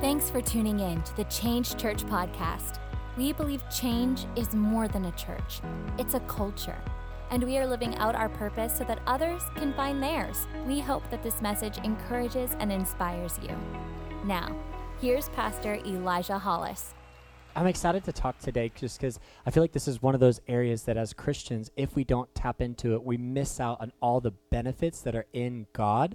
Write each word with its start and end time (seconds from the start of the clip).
Thanks 0.00 0.30
for 0.30 0.40
tuning 0.40 0.78
in 0.78 1.02
to 1.02 1.16
the 1.16 1.24
Change 1.24 1.76
Church 1.76 2.04
podcast. 2.04 2.78
We 3.16 3.32
believe 3.32 3.68
change 3.68 4.26
is 4.36 4.54
more 4.54 4.86
than 4.86 5.06
a 5.06 5.10
church, 5.16 5.60
it's 5.98 6.14
a 6.14 6.20
culture. 6.20 6.80
And 7.32 7.42
we 7.42 7.58
are 7.58 7.66
living 7.66 7.96
out 7.96 8.14
our 8.14 8.28
purpose 8.28 8.78
so 8.78 8.84
that 8.84 9.00
others 9.08 9.42
can 9.56 9.74
find 9.74 10.00
theirs. 10.00 10.46
We 10.68 10.78
hope 10.78 11.10
that 11.10 11.24
this 11.24 11.42
message 11.42 11.78
encourages 11.78 12.54
and 12.60 12.70
inspires 12.70 13.40
you. 13.42 13.50
Now, 14.24 14.56
here's 15.00 15.30
Pastor 15.30 15.80
Elijah 15.84 16.38
Hollis. 16.38 16.94
I'm 17.56 17.66
excited 17.66 18.04
to 18.04 18.12
talk 18.12 18.38
today 18.38 18.70
just 18.76 19.00
because 19.00 19.18
I 19.46 19.50
feel 19.50 19.64
like 19.64 19.72
this 19.72 19.88
is 19.88 20.00
one 20.00 20.14
of 20.14 20.20
those 20.20 20.40
areas 20.46 20.84
that 20.84 20.96
as 20.96 21.12
Christians, 21.12 21.72
if 21.76 21.96
we 21.96 22.04
don't 22.04 22.32
tap 22.36 22.60
into 22.60 22.94
it, 22.94 23.02
we 23.02 23.16
miss 23.16 23.58
out 23.58 23.80
on 23.80 23.90
all 24.00 24.20
the 24.20 24.30
benefits 24.52 25.00
that 25.00 25.16
are 25.16 25.26
in 25.32 25.66
God. 25.72 26.14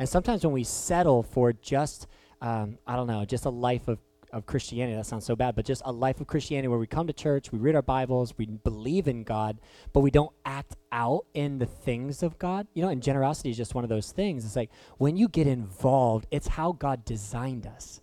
And 0.00 0.08
sometimes 0.08 0.42
when 0.42 0.52
we 0.52 0.64
settle 0.64 1.22
for 1.22 1.52
just 1.52 2.08
um, 2.40 2.78
I 2.86 2.96
don't 2.96 3.06
know, 3.06 3.24
just 3.24 3.44
a 3.44 3.50
life 3.50 3.88
of, 3.88 3.98
of 4.32 4.46
Christianity. 4.46 4.96
That 4.96 5.06
sounds 5.06 5.24
so 5.24 5.36
bad, 5.36 5.54
but 5.54 5.64
just 5.64 5.82
a 5.84 5.92
life 5.92 6.20
of 6.20 6.26
Christianity 6.26 6.68
where 6.68 6.78
we 6.78 6.86
come 6.86 7.06
to 7.06 7.12
church, 7.12 7.52
we 7.52 7.58
read 7.58 7.74
our 7.74 7.82
Bibles, 7.82 8.34
we 8.38 8.46
believe 8.46 9.08
in 9.08 9.24
God, 9.24 9.60
but 9.92 10.00
we 10.00 10.10
don't 10.10 10.32
act 10.44 10.76
out 10.92 11.26
in 11.34 11.58
the 11.58 11.66
things 11.66 12.22
of 12.22 12.38
God. 12.38 12.66
You 12.74 12.82
know, 12.82 12.88
and 12.88 13.02
generosity 13.02 13.50
is 13.50 13.56
just 13.56 13.74
one 13.74 13.84
of 13.84 13.90
those 13.90 14.12
things. 14.12 14.44
It's 14.44 14.56
like 14.56 14.70
when 14.98 15.16
you 15.16 15.28
get 15.28 15.46
involved, 15.46 16.26
it's 16.30 16.48
how 16.48 16.72
God 16.72 17.04
designed 17.04 17.66
us. 17.66 18.00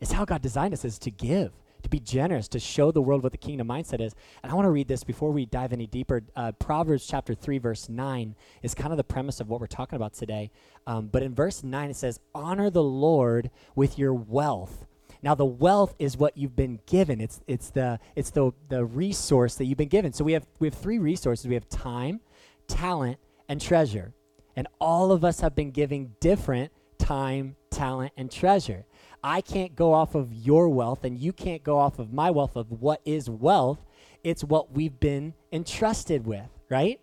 It's 0.00 0.12
how 0.12 0.24
God 0.24 0.40
designed 0.40 0.72
us 0.72 0.84
is 0.84 0.98
to 1.00 1.10
give 1.10 1.52
to 1.82 1.88
be 1.88 2.00
generous, 2.00 2.48
to 2.48 2.58
show 2.58 2.90
the 2.90 3.02
world 3.02 3.22
what 3.22 3.32
the 3.32 3.38
kingdom 3.38 3.68
mindset 3.68 4.00
is. 4.00 4.14
And 4.42 4.50
I 4.50 4.54
want 4.54 4.66
to 4.66 4.70
read 4.70 4.88
this 4.88 5.04
before 5.04 5.30
we 5.30 5.46
dive 5.46 5.72
any 5.72 5.86
deeper. 5.86 6.22
Uh, 6.36 6.52
Proverbs 6.52 7.06
chapter 7.06 7.34
3, 7.34 7.58
verse 7.58 7.88
9 7.88 8.34
is 8.62 8.74
kind 8.74 8.92
of 8.92 8.96
the 8.96 9.04
premise 9.04 9.40
of 9.40 9.48
what 9.48 9.60
we're 9.60 9.66
talking 9.66 9.96
about 9.96 10.14
today. 10.14 10.50
Um, 10.86 11.08
but 11.08 11.22
in 11.22 11.34
verse 11.34 11.62
9, 11.62 11.90
it 11.90 11.96
says, 11.96 12.20
Honor 12.34 12.70
the 12.70 12.82
Lord 12.82 13.50
with 13.74 13.98
your 13.98 14.14
wealth. 14.14 14.86
Now 15.22 15.34
the 15.34 15.44
wealth 15.44 15.94
is 15.98 16.16
what 16.16 16.36
you've 16.36 16.56
been 16.56 16.80
given. 16.86 17.20
It's 17.20 17.40
it's 17.46 17.70
the 17.70 18.00
it's 18.16 18.30
the 18.30 18.52
the 18.68 18.84
resource 18.84 19.56
that 19.56 19.66
you've 19.66 19.76
been 19.76 19.88
given. 19.88 20.12
So 20.12 20.24
we 20.24 20.32
have 20.32 20.46
we 20.58 20.66
have 20.66 20.74
three 20.74 20.98
resources. 20.98 21.46
We 21.46 21.54
have 21.54 21.68
time, 21.68 22.20
talent, 22.68 23.18
and 23.48 23.60
treasure. 23.60 24.14
And 24.56 24.66
all 24.80 25.12
of 25.12 25.24
us 25.24 25.40
have 25.40 25.54
been 25.54 25.70
giving 25.72 26.14
different 26.20 26.72
time, 26.98 27.56
talent, 27.70 28.12
and 28.16 28.30
treasure. 28.30 28.84
I 29.22 29.40
can't 29.40 29.76
go 29.76 29.92
off 29.92 30.14
of 30.14 30.32
your 30.32 30.68
wealth 30.68 31.04
and 31.04 31.18
you 31.18 31.32
can't 31.32 31.62
go 31.62 31.78
off 31.78 31.98
of 31.98 32.12
my 32.12 32.30
wealth 32.30 32.56
of 32.56 32.70
what 32.70 33.00
is 33.04 33.28
wealth. 33.28 33.84
It's 34.24 34.44
what 34.44 34.72
we've 34.72 34.98
been 34.98 35.34
entrusted 35.52 36.26
with, 36.26 36.48
right? 36.68 37.00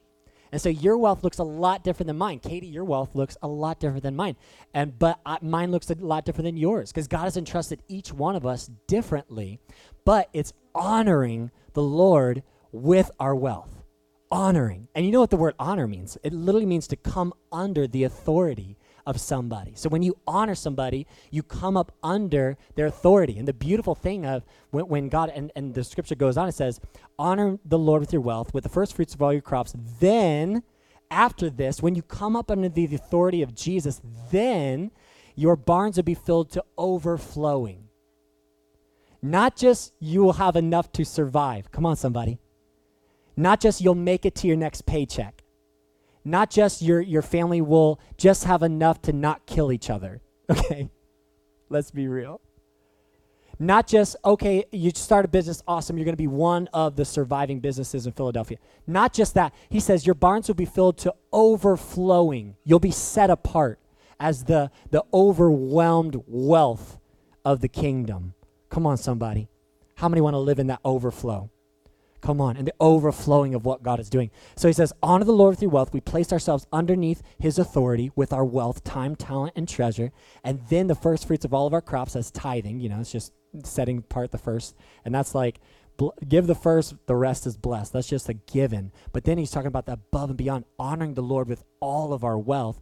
And 0.52 0.62
so 0.62 0.70
your 0.70 0.98
wealth 0.98 1.24
looks 1.24 1.40
a 1.40 1.44
lot 1.44 1.84
different 1.84 2.08
than 2.08 2.18
mine. 2.18 2.40
Katie, 2.40 2.68
your 2.68 2.86
wealth 2.86 3.16
looks 3.16 3.38
a 3.42 3.48
lot 3.48 3.80
different 3.80 4.04
than 4.04 4.16
mine. 4.16 4.36
And 4.74 4.98
but 4.98 5.20
I, 5.26 5.38
mine 5.42 5.72
looks 5.72 5.90
a 5.90 5.96
lot 5.96 6.26
different 6.26 6.46
than 6.46 6.58
yours 6.58 6.92
because 6.92 7.08
God 7.08 7.24
has 7.24 7.38
entrusted 7.38 7.82
each 7.88 8.14
one 8.14 8.36
of 8.36 8.46
us 8.46 8.70
differently. 8.88 9.60
But 10.06 10.30
it's 10.34 10.54
honoring 10.74 11.52
the 11.74 11.84
Lord 11.84 12.44
with 12.72 13.12
our 13.20 13.36
wealth. 13.36 13.84
Honoring. 14.32 14.88
And 14.96 15.06
you 15.06 15.12
know 15.12 15.20
what 15.20 15.30
the 15.30 15.38
word 15.38 15.56
honor 15.60 15.88
means? 15.88 16.18
It 16.24 16.34
literally 16.34 16.66
means 16.66 16.88
to 16.88 16.96
come 16.96 17.34
under 17.52 17.88
the 17.88 18.04
authority 18.04 18.78
of 19.08 19.22
somebody. 19.22 19.72
So 19.74 19.88
when 19.88 20.04
you 20.04 20.18
honor 20.28 20.54
somebody, 20.54 21.08
you 21.32 21.42
come 21.42 21.78
up 21.78 21.94
under 22.04 22.58
their 22.76 22.86
authority. 22.88 23.40
And 23.40 23.48
the 23.48 23.54
beautiful 23.54 23.96
thing 23.96 24.26
of 24.26 24.44
when, 24.72 24.88
when 24.90 25.10
God, 25.10 25.32
and, 25.34 25.50
and 25.56 25.74
the 25.74 25.86
scripture 25.86 26.14
goes 26.14 26.38
on, 26.38 26.50
it 26.50 26.56
says, 26.56 26.82
honor 27.18 27.58
the 27.64 27.80
Lord 27.80 28.02
with 28.02 28.12
your 28.12 28.22
wealth, 28.22 28.54
with 28.54 28.64
the 28.64 28.70
first 28.70 28.96
fruits 28.96 29.16
of 29.16 29.22
all 29.22 29.32
your 29.32 29.42
crops. 29.42 29.74
Then, 30.02 30.62
after 31.10 31.50
this, 31.50 31.82
when 31.82 31.96
you 31.96 32.02
come 32.02 32.36
up 32.36 32.52
under 32.52 32.68
the 32.68 32.84
authority 32.84 33.42
of 33.42 33.56
Jesus, 33.56 34.02
then 34.30 34.92
your 35.36 35.56
barns 35.56 35.96
will 35.96 36.04
be 36.04 36.14
filled 36.14 36.52
to 36.52 36.64
overflowing. 36.78 37.86
Not 39.22 39.56
just 39.56 39.94
you 40.00 40.22
will 40.22 40.34
have 40.34 40.58
enough 40.58 40.92
to 40.92 41.06
survive. 41.06 41.72
Come 41.72 41.86
on, 41.86 41.96
somebody. 41.96 42.40
Not 43.38 43.62
just 43.62 43.80
you'll 43.80 43.96
make 43.96 44.26
it 44.26 44.36
to 44.36 44.48
your 44.48 44.58
next 44.58 44.86
paycheck 44.86 45.37
not 46.28 46.50
just 46.50 46.82
your, 46.82 47.00
your 47.00 47.22
family 47.22 47.62
will 47.62 48.00
just 48.18 48.44
have 48.44 48.62
enough 48.62 49.02
to 49.04 49.14
not 49.14 49.46
kill 49.46 49.72
each 49.72 49.90
other. 49.90 50.22
Okay? 50.50 50.90
Let's 51.70 51.92
be 51.92 52.08
real. 52.08 52.40
Not 53.60 53.86
just, 53.86 54.16
okay, 54.24 54.64
you 54.72 54.92
start 54.96 55.26
a 55.26 55.28
business, 55.28 55.62
awesome, 55.68 55.98
you're 55.98 56.06
going 56.06 56.14
to 56.14 56.18
be 56.18 56.28
one 56.28 56.70
of 56.72 56.96
the 56.96 57.04
surviving 57.04 57.60
businesses 57.60 58.06
in 58.06 58.14
Philadelphia. 58.14 58.58
Not 58.86 59.12
just 59.12 59.34
that. 59.34 59.54
He 59.70 59.82
says 59.82 60.06
your 60.06 60.16
barns 60.16 60.48
will 60.48 60.56
be 60.56 60.64
filled 60.64 61.00
to 61.00 61.14
overflowing. 61.34 62.56
You'll 62.64 62.80
be 62.80 62.92
set 62.92 63.30
apart 63.30 63.80
as 64.22 64.46
the, 64.46 64.72
the 64.92 65.04
overwhelmed 65.14 66.24
wealth 66.26 66.98
of 67.44 67.60
the 67.60 67.68
kingdom. 67.68 68.36
Come 68.70 68.86
on, 68.86 68.96
somebody. 68.96 69.50
How 69.96 70.08
many 70.08 70.22
want 70.22 70.36
to 70.36 70.40
live 70.40 70.60
in 70.60 70.68
that 70.68 70.80
overflow? 70.86 71.50
Come 72.22 72.42
on, 72.42 72.58
and 72.58 72.68
the 72.68 72.74
overflowing 72.80 73.54
of 73.54 73.66
what 73.66 73.84
God 73.84 74.00
is 74.00 74.10
doing. 74.10 74.32
So 74.56 74.68
he 74.68 74.74
says, 74.74 74.92
Honor 75.04 75.26
the 75.26 75.32
Lord 75.32 75.54
with 75.54 75.62
your 75.62 75.72
wealth. 75.72 75.94
We 75.94 76.02
place 76.02 76.34
ourselves 76.34 76.66
underneath 76.74 77.22
his 77.38 77.60
authority 77.60 78.12
with 78.16 78.34
our 78.34 78.46
wealth, 78.46 78.84
time, 78.84 79.16
talent, 79.16 79.54
and 79.56 79.68
treasure. 79.68 80.12
And 80.44 80.62
then 80.70 80.88
the 80.88 80.96
first 80.96 81.28
fruits 81.28 81.46
of 81.46 81.54
all 81.54 81.68
of 81.68 81.74
our 81.74 81.82
crops 81.82 82.16
as 82.16 82.32
tithing. 82.32 82.80
You 82.80 82.90
know, 82.90 83.00
it's 83.00 83.12
just 83.12 83.34
setting 83.64 84.00
apart 84.00 84.32
the 84.32 84.38
first. 84.38 84.76
And 85.06 85.14
that's 85.14 85.36
like, 85.36 85.60
bl- 85.98 86.10
give 86.28 86.48
the 86.48 86.56
first, 86.56 86.96
the 87.06 87.16
rest 87.16 87.46
is 87.46 87.56
blessed. 87.56 87.94
That's 87.94 88.10
just 88.10 88.30
a 88.30 88.34
given. 88.34 88.92
But 89.14 89.24
then 89.24 89.38
he's 89.38 89.52
talking 89.52 89.68
about 89.68 89.86
the 89.86 89.94
above 89.94 90.30
and 90.30 90.38
beyond, 90.38 90.66
honoring 90.80 91.14
the 91.14 91.22
Lord 91.22 91.48
with 91.48 91.64
all 91.80 92.14
of 92.14 92.24
our 92.24 92.38
wealth. 92.38 92.82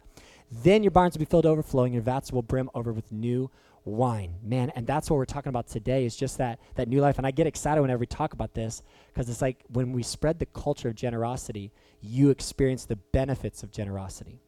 Then 0.51 0.83
your 0.83 0.91
barns 0.91 1.15
will 1.15 1.25
be 1.25 1.29
filled 1.29 1.45
overflowing, 1.45 1.93
your 1.93 2.03
vats 2.03 2.31
will 2.31 2.43
brim 2.43 2.69
over 2.73 2.93
with 2.93 3.11
new 3.11 3.49
wine. 3.85 4.35
Man 4.43 4.71
and 4.75 4.85
that's 4.85 5.09
what 5.09 5.17
we're 5.17 5.25
talking 5.25 5.49
about 5.49 5.67
today 5.67 6.05
is 6.05 6.15
just 6.15 6.37
that 6.39 6.59
that 6.75 6.87
new 6.87 6.99
life. 6.99 7.17
And 7.17 7.25
i 7.25 7.31
get 7.31 7.47
excited 7.47 7.81
whenever 7.81 7.99
we 7.99 8.07
talk 8.07 8.33
about 8.33 8.53
this 8.53 8.81
because 9.13 9.29
it's 9.29 9.41
like 9.41 9.63
when 9.69 9.93
we 9.93 10.03
spread 10.03 10.39
the 10.39 10.47
culture 10.47 10.89
of 10.89 10.95
generosity 10.95 11.71
you 12.01 12.29
experience 12.29 12.85
the 12.85 12.95
benefits 12.95 13.63
of 13.63 13.71
generosity. 13.71 14.41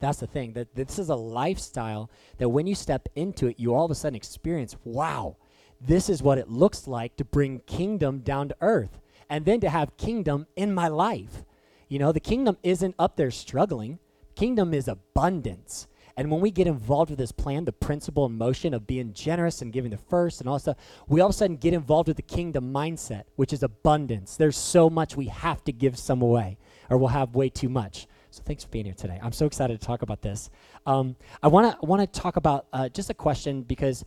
That's 0.00 0.20
the 0.20 0.26
thing 0.26 0.52
that 0.52 0.74
this 0.74 0.98
is 0.98 1.08
a 1.08 1.16
lifestyle 1.16 2.10
that 2.38 2.48
when 2.48 2.66
you 2.66 2.74
step 2.74 3.08
into 3.14 3.46
it 3.46 3.58
you 3.58 3.74
all 3.74 3.84
of 3.84 3.90
a 3.90 3.94
sudden 3.94 4.16
experience 4.16 4.76
wow 4.84 5.36
this 5.80 6.08
is 6.10 6.22
what 6.22 6.38
it 6.38 6.48
looks 6.48 6.88
like 6.88 7.16
to 7.16 7.24
bring 7.24 7.60
kingdom 7.60 8.20
down 8.20 8.48
to 8.48 8.56
earth 8.60 9.00
and 9.30 9.44
then 9.44 9.60
to 9.60 9.70
have 9.70 9.96
kingdom 9.96 10.46
in 10.56 10.74
my 10.74 10.88
life. 10.88 11.44
You 11.88 11.98
know 11.98 12.12
the 12.12 12.20
kingdom 12.20 12.56
isn't 12.62 12.94
up 12.98 13.16
there 13.16 13.30
struggling. 13.30 13.98
Kingdom 14.34 14.74
is 14.74 14.88
abundance 14.88 15.88
and 16.18 16.32
when 16.32 16.40
we 16.40 16.50
get 16.50 16.66
involved 16.66 17.10
with 17.10 17.18
this 17.20 17.30
plan, 17.30 17.64
the 17.64 17.70
principle 17.70 18.26
and 18.26 18.36
motion 18.36 18.74
of 18.74 18.88
being 18.88 19.12
generous 19.12 19.62
and 19.62 19.72
giving 19.72 19.92
the 19.92 19.96
first 19.96 20.40
and 20.40 20.48
all 20.48 20.58
stuff, 20.58 20.76
we 21.06 21.20
all 21.20 21.28
of 21.28 21.34
a 21.34 21.38
sudden 21.38 21.56
get 21.56 21.72
involved 21.72 22.08
with 22.08 22.16
the 22.16 22.24
kingdom 22.24 22.72
mindset, 22.72 23.22
which 23.36 23.52
is 23.52 23.62
abundance. 23.62 24.36
There's 24.36 24.56
so 24.56 24.90
much 24.90 25.16
we 25.16 25.26
have 25.26 25.62
to 25.62 25.72
give 25.72 25.96
some 25.96 26.20
away, 26.20 26.58
or 26.90 26.98
we'll 26.98 27.10
have 27.10 27.36
way 27.36 27.48
too 27.48 27.68
much. 27.68 28.08
So 28.30 28.42
thanks 28.44 28.64
for 28.64 28.70
being 28.70 28.86
here 28.86 28.94
today. 28.94 29.20
I'm 29.22 29.30
so 29.30 29.46
excited 29.46 29.80
to 29.80 29.86
talk 29.86 30.02
about 30.02 30.20
this. 30.20 30.50
Um, 30.86 31.14
I 31.40 31.46
want 31.46 31.78
to 31.80 31.86
want 31.86 32.00
to 32.02 32.20
talk 32.20 32.34
about 32.34 32.66
uh, 32.72 32.88
just 32.88 33.10
a 33.10 33.14
question 33.14 33.62
because, 33.62 34.04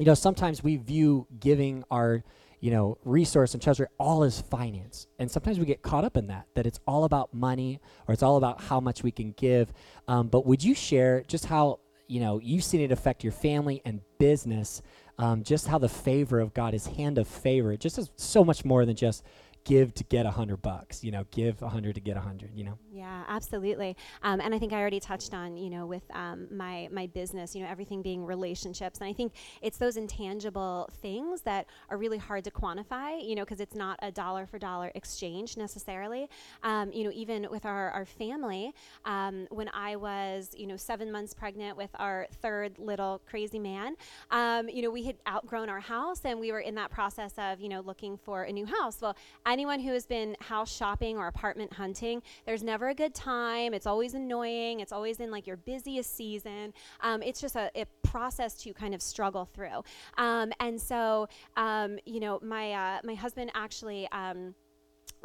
you 0.00 0.06
know, 0.06 0.14
sometimes 0.14 0.64
we 0.64 0.78
view 0.78 1.28
giving 1.38 1.84
our 1.92 2.24
you 2.64 2.70
know, 2.70 2.96
resource 3.04 3.52
and 3.52 3.62
treasure 3.62 3.90
all 3.98 4.24
is 4.24 4.40
finance. 4.40 5.06
And 5.18 5.30
sometimes 5.30 5.58
we 5.58 5.66
get 5.66 5.82
caught 5.82 6.02
up 6.02 6.16
in 6.16 6.28
that, 6.28 6.46
that 6.54 6.66
it's 6.66 6.80
all 6.86 7.04
about 7.04 7.34
money 7.34 7.78
or 8.08 8.14
it's 8.14 8.22
all 8.22 8.38
about 8.38 8.58
how 8.58 8.80
much 8.80 9.02
we 9.02 9.10
can 9.10 9.32
give. 9.32 9.70
Um, 10.08 10.28
but 10.28 10.46
would 10.46 10.64
you 10.64 10.74
share 10.74 11.22
just 11.28 11.44
how, 11.44 11.80
you 12.06 12.20
know, 12.20 12.40
you've 12.42 12.64
seen 12.64 12.80
it 12.80 12.90
affect 12.90 13.22
your 13.22 13.34
family 13.34 13.82
and 13.84 14.00
business, 14.16 14.80
um, 15.18 15.42
just 15.42 15.66
how 15.66 15.76
the 15.76 15.90
favor 15.90 16.40
of 16.40 16.54
God, 16.54 16.72
his 16.72 16.86
hand 16.86 17.18
of 17.18 17.28
favor, 17.28 17.76
just 17.76 17.98
is 17.98 18.10
so 18.16 18.42
much 18.42 18.64
more 18.64 18.86
than 18.86 18.96
just 18.96 19.24
give 19.64 19.94
to 19.94 20.04
get 20.04 20.26
a 20.26 20.30
hundred 20.30 20.58
bucks 20.58 21.02
you 21.02 21.10
know 21.10 21.24
give 21.30 21.60
a 21.62 21.68
hundred 21.68 21.94
to 21.94 22.00
get 22.00 22.16
a 22.16 22.20
hundred 22.20 22.50
you 22.54 22.64
know? 22.64 22.78
Yeah 22.92 23.24
absolutely. 23.28 23.96
Um, 24.22 24.40
and 24.40 24.54
i 24.54 24.58
think 24.58 24.72
i 24.72 24.80
already 24.80 25.00
touched 25.00 25.34
on 25.34 25.56
you 25.56 25.70
know 25.70 25.86
with 25.86 26.02
um, 26.14 26.46
my 26.50 26.88
my 26.92 27.06
business 27.06 27.54
you 27.54 27.62
know 27.62 27.68
everything 27.68 28.02
being 28.02 28.24
relationships. 28.24 29.00
And 29.00 29.08
i 29.08 29.12
think 29.12 29.32
it's 29.62 29.78
those 29.78 29.96
intangible 29.96 30.88
things 31.00 31.40
that 31.42 31.66
are 31.90 31.96
really 31.96 32.18
hard 32.18 32.44
to 32.44 32.50
quantify 32.50 33.26
you 33.26 33.34
know 33.34 33.42
because 33.42 33.60
it's 33.60 33.74
not 33.74 33.98
a 34.02 34.12
dollar 34.12 34.46
for 34.46 34.58
dollar 34.58 34.92
exchange 34.94 35.56
necessarily. 35.56 36.28
Um, 36.62 36.92
you 36.92 37.04
know 37.04 37.10
even 37.14 37.46
with 37.50 37.64
our, 37.64 37.90
our 37.90 38.04
family 38.04 38.72
um, 39.04 39.46
when 39.50 39.70
i 39.72 39.96
was 39.96 40.50
you 40.56 40.66
know 40.66 40.76
seven 40.76 41.10
months 41.10 41.32
pregnant 41.32 41.76
with 41.76 41.90
our 41.98 42.26
third 42.42 42.78
little 42.78 43.20
crazy 43.26 43.58
man 43.58 43.96
um, 44.30 44.68
you 44.68 44.82
know 44.82 44.90
we 44.90 45.04
had 45.04 45.16
outgrown 45.28 45.68
our 45.68 45.80
house 45.80 46.20
and 46.24 46.38
we 46.38 46.52
were 46.52 46.60
in 46.60 46.74
that 46.74 46.90
process 46.90 47.32
of 47.38 47.60
you 47.60 47.68
know 47.68 47.80
looking 47.80 48.16
for 48.16 48.42
a 48.44 48.52
new 48.52 48.66
house. 48.66 49.00
Well 49.00 49.16
I 49.46 49.53
anyone 49.54 49.78
who 49.78 49.92
has 49.92 50.04
been 50.04 50.36
house 50.40 50.74
shopping 50.74 51.16
or 51.16 51.28
apartment 51.28 51.72
hunting, 51.72 52.20
there's 52.44 52.64
never 52.64 52.88
a 52.88 52.94
good 52.94 53.14
time. 53.14 53.72
It's 53.72 53.86
always 53.86 54.14
annoying. 54.14 54.80
It's 54.80 54.90
always 54.90 55.20
in 55.20 55.30
like 55.30 55.46
your 55.46 55.56
busiest 55.56 56.16
season. 56.16 56.74
Um, 57.02 57.22
it's 57.22 57.40
just 57.40 57.54
a, 57.54 57.70
a, 57.76 57.86
process 58.02 58.54
to 58.62 58.72
kind 58.72 58.94
of 58.94 59.02
struggle 59.02 59.44
through. 59.44 59.82
Um, 60.18 60.52
and 60.58 60.80
so, 60.80 61.28
um, 61.56 61.98
you 62.04 62.18
know, 62.18 62.40
my 62.42 62.72
uh, 62.72 62.98
my 63.04 63.14
husband 63.14 63.52
actually. 63.54 64.08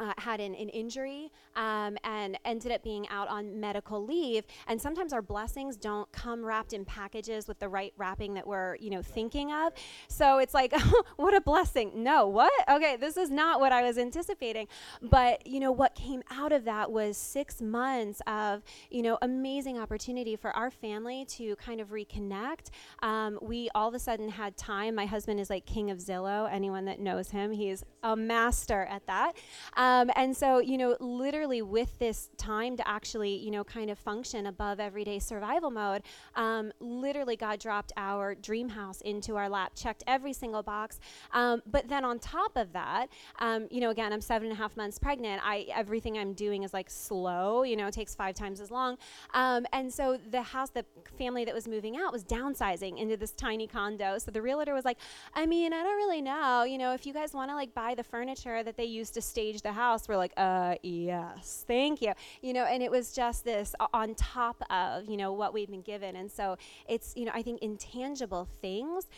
Uh, 0.00 0.14
had 0.16 0.40
an, 0.40 0.54
an 0.54 0.70
injury 0.70 1.30
um, 1.56 1.98
and 2.04 2.38
ended 2.46 2.72
up 2.72 2.82
being 2.82 3.06
out 3.10 3.28
on 3.28 3.60
medical 3.60 4.02
leave. 4.02 4.44
And 4.66 4.80
sometimes 4.80 5.12
our 5.12 5.20
blessings 5.20 5.76
don't 5.76 6.10
come 6.10 6.42
wrapped 6.42 6.72
in 6.72 6.86
packages 6.86 7.46
with 7.46 7.58
the 7.58 7.68
right 7.68 7.92
wrapping 7.98 8.32
that 8.32 8.46
we're, 8.46 8.76
you 8.76 8.88
know, 8.88 9.02
thinking 9.02 9.52
of. 9.52 9.74
So 10.08 10.38
it's 10.38 10.54
like, 10.54 10.72
what 11.16 11.34
a 11.34 11.40
blessing. 11.42 12.02
No, 12.02 12.26
what? 12.26 12.50
Okay, 12.70 12.96
this 12.96 13.18
is 13.18 13.28
not 13.28 13.60
what 13.60 13.72
I 13.72 13.82
was 13.82 13.98
anticipating. 13.98 14.68
But, 15.02 15.46
you 15.46 15.60
know, 15.60 15.70
what 15.70 15.94
came 15.94 16.22
out 16.30 16.52
of 16.52 16.64
that 16.64 16.90
was 16.90 17.18
six 17.18 17.60
months 17.60 18.22
of, 18.26 18.62
you 18.90 19.02
know, 19.02 19.18
amazing 19.20 19.78
opportunity 19.78 20.34
for 20.34 20.50
our 20.56 20.70
family 20.70 21.26
to 21.26 21.56
kind 21.56 21.78
of 21.82 21.90
reconnect. 21.90 22.70
Um, 23.02 23.38
we 23.42 23.68
all 23.74 23.88
of 23.88 23.94
a 23.94 23.98
sudden 23.98 24.30
had 24.30 24.56
time. 24.56 24.94
My 24.94 25.04
husband 25.04 25.40
is 25.40 25.50
like 25.50 25.66
king 25.66 25.90
of 25.90 25.98
Zillow. 25.98 26.50
Anyone 26.50 26.86
that 26.86 27.00
knows 27.00 27.32
him, 27.32 27.52
he's 27.52 27.84
a 28.02 28.16
master 28.16 28.86
at 28.90 29.06
that. 29.06 29.36
Um, 29.76 29.89
um, 29.90 30.10
and 30.14 30.36
so, 30.36 30.58
you 30.60 30.78
know, 30.78 30.96
literally 31.00 31.62
with 31.62 31.98
this 31.98 32.28
time 32.36 32.76
to 32.76 32.86
actually, 32.86 33.34
you 33.34 33.50
know, 33.50 33.64
kind 33.64 33.90
of 33.90 33.98
function 33.98 34.46
above 34.46 34.78
everyday 34.78 35.18
survival 35.18 35.70
mode, 35.70 36.02
um, 36.36 36.72
literally 36.78 37.34
God 37.34 37.58
dropped 37.58 37.92
our 37.96 38.36
dream 38.36 38.68
house 38.68 39.00
into 39.00 39.36
our 39.36 39.48
lap, 39.48 39.72
checked 39.74 40.04
every 40.06 40.32
single 40.32 40.62
box. 40.62 41.00
Um, 41.32 41.60
but 41.66 41.88
then 41.88 42.04
on 42.04 42.20
top 42.20 42.56
of 42.56 42.72
that, 42.72 43.08
um, 43.40 43.66
you 43.70 43.80
know, 43.80 43.90
again, 43.90 44.12
I'm 44.12 44.20
seven 44.20 44.48
and 44.48 44.56
a 44.56 44.60
half 44.62 44.76
months 44.76 44.96
pregnant. 44.96 45.42
I 45.44 45.66
everything 45.74 46.16
I'm 46.18 46.34
doing 46.34 46.62
is 46.62 46.72
like 46.72 46.88
slow. 46.88 47.64
You 47.64 47.76
know, 47.76 47.88
it 47.88 47.94
takes 47.94 48.14
five 48.14 48.36
times 48.36 48.60
as 48.60 48.70
long. 48.70 48.96
Um, 49.34 49.66
and 49.72 49.92
so 49.92 50.18
the 50.30 50.42
house, 50.42 50.70
the 50.70 50.84
family 51.18 51.44
that 51.44 51.54
was 51.54 51.66
moving 51.66 51.96
out 51.96 52.12
was 52.12 52.22
downsizing 52.22 52.96
into 52.98 53.16
this 53.16 53.32
tiny 53.32 53.66
condo. 53.66 54.18
So 54.18 54.30
the 54.30 54.42
realtor 54.42 54.72
was 54.72 54.84
like, 54.84 54.98
I 55.34 55.46
mean, 55.46 55.72
I 55.72 55.82
don't 55.82 55.96
really 55.96 56.22
know. 56.22 56.62
You 56.62 56.78
know, 56.78 56.94
if 56.94 57.06
you 57.06 57.12
guys 57.12 57.34
want 57.34 57.50
to 57.50 57.56
like 57.56 57.74
buy 57.74 57.94
the 57.96 58.04
furniture 58.04 58.62
that 58.62 58.76
they 58.76 58.84
used 58.84 59.14
to 59.14 59.20
stage 59.20 59.62
the 59.62 59.72
house 59.80 60.08
we're 60.08 60.16
like 60.24 60.32
uh 60.36 60.74
yes 60.82 61.64
thank 61.66 62.02
you. 62.02 62.12
You 62.42 62.52
know 62.52 62.64
and 62.64 62.82
it 62.82 62.90
was 62.90 63.06
just 63.12 63.44
this 63.44 63.74
on 63.94 64.14
top 64.14 64.58
of 64.70 65.06
you 65.10 65.16
know 65.16 65.32
what 65.32 65.50
we've 65.54 65.70
been 65.70 65.82
given. 65.94 66.16
And 66.16 66.30
so 66.30 66.56
it's 66.88 67.08
you 67.16 67.24
know 67.26 67.32
i 67.34 67.42
think 67.42 67.56
intangible 67.62 68.44
things 68.60 69.08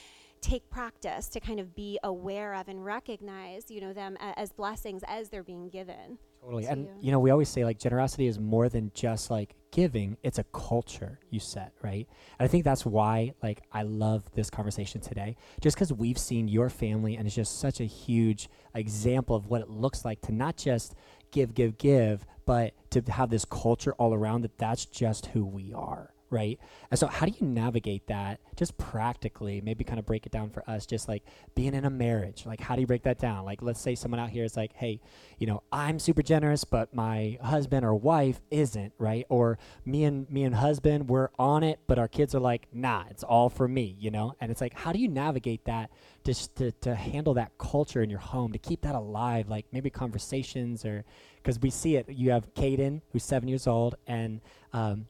take 0.40 0.68
practice 0.70 1.28
to 1.28 1.38
kind 1.40 1.60
of 1.60 1.74
be 1.74 1.98
aware 2.02 2.54
of 2.54 2.68
and 2.68 2.84
recognize 2.84 3.70
you 3.70 3.80
know 3.80 3.92
them 3.92 4.16
a- 4.20 4.38
as 4.38 4.52
blessings 4.52 5.02
as 5.06 5.28
they're 5.30 5.44
being 5.54 5.68
given 5.68 6.18
totally. 6.42 6.66
and 6.66 6.80
you. 6.86 6.90
you 7.00 7.10
know 7.12 7.20
we 7.20 7.30
always 7.30 7.48
say 7.48 7.64
like 7.64 7.78
generosity 7.78 8.26
is 8.26 8.38
more 8.40 8.68
than 8.68 8.90
just 8.94 9.30
like 9.30 9.54
giving 9.72 10.16
it's 10.22 10.38
a 10.38 10.44
culture 10.44 11.18
you 11.30 11.40
set 11.40 11.72
right? 11.82 12.06
And 12.38 12.44
i 12.44 12.48
think 12.48 12.62
that's 12.62 12.86
why 12.86 13.34
like 13.42 13.62
i 13.72 13.82
love 13.82 14.22
this 14.34 14.50
conversation 14.50 15.00
today 15.00 15.36
just 15.60 15.74
because 15.76 15.92
we've 15.92 16.18
seen 16.18 16.46
your 16.46 16.70
family 16.70 17.16
and 17.16 17.26
it's 17.26 17.34
just 17.34 17.58
such 17.58 17.80
a 17.80 17.84
huge 17.84 18.48
example 18.74 19.34
of 19.34 19.46
what 19.46 19.62
it 19.62 19.68
looks 19.68 20.04
like 20.04 20.20
to 20.22 20.32
not 20.32 20.56
just 20.56 20.94
give 21.32 21.54
give 21.54 21.78
give 21.78 22.24
but 22.44 22.74
to 22.90 23.02
have 23.10 23.30
this 23.30 23.44
culture 23.44 23.94
all 23.94 24.14
around 24.14 24.42
that 24.42 24.56
that's 24.58 24.84
just 24.84 25.26
who 25.26 25.44
we 25.44 25.72
are 25.72 26.11
right? 26.32 26.58
And 26.90 26.98
so, 26.98 27.06
how 27.06 27.26
do 27.26 27.32
you 27.38 27.46
navigate 27.46 28.06
that 28.08 28.40
just 28.56 28.76
practically? 28.78 29.60
Maybe 29.60 29.84
kind 29.84 29.98
of 29.98 30.06
break 30.06 30.26
it 30.26 30.32
down 30.32 30.50
for 30.50 30.68
us, 30.68 30.86
just 30.86 31.06
like 31.06 31.22
being 31.54 31.74
in 31.74 31.84
a 31.84 31.90
marriage. 31.90 32.46
Like, 32.46 32.60
how 32.60 32.74
do 32.74 32.80
you 32.80 32.86
break 32.86 33.02
that 33.02 33.18
down? 33.18 33.44
Like, 33.44 33.62
let's 33.62 33.80
say 33.80 33.94
someone 33.94 34.18
out 34.18 34.30
here 34.30 34.44
is 34.44 34.56
like, 34.56 34.72
hey, 34.72 35.00
you 35.38 35.46
know, 35.46 35.62
I'm 35.70 35.98
super 35.98 36.22
generous, 36.22 36.64
but 36.64 36.94
my 36.94 37.38
husband 37.42 37.84
or 37.84 37.94
wife 37.94 38.40
isn't, 38.50 38.94
right? 38.98 39.26
Or 39.28 39.58
me 39.84 40.04
and 40.04 40.28
me 40.30 40.44
and 40.44 40.54
husband, 40.54 41.08
we're 41.08 41.28
on 41.38 41.62
it, 41.62 41.80
but 41.86 41.98
our 41.98 42.08
kids 42.08 42.34
are 42.34 42.40
like, 42.40 42.66
nah, 42.72 43.04
it's 43.10 43.22
all 43.22 43.50
for 43.50 43.68
me, 43.68 43.96
you 44.00 44.10
know? 44.10 44.34
And 44.40 44.50
it's 44.50 44.60
like, 44.60 44.74
how 44.74 44.92
do 44.92 44.98
you 44.98 45.08
navigate 45.08 45.66
that 45.66 45.90
just 46.24 46.56
to, 46.56 46.72
to 46.72 46.94
handle 46.94 47.34
that 47.34 47.52
culture 47.58 48.02
in 48.02 48.08
your 48.08 48.20
home, 48.20 48.52
to 48.52 48.58
keep 48.58 48.80
that 48.82 48.94
alive? 48.94 49.48
Like, 49.48 49.66
maybe 49.70 49.90
conversations 49.90 50.84
or, 50.84 51.04
because 51.42 51.58
we 51.60 51.70
see 51.70 51.96
it. 51.96 52.08
You 52.08 52.30
have 52.30 52.54
Caden, 52.54 53.02
who's 53.12 53.24
seven 53.24 53.48
years 53.48 53.66
old, 53.66 53.96
and 54.06 54.40
um, 54.72 55.06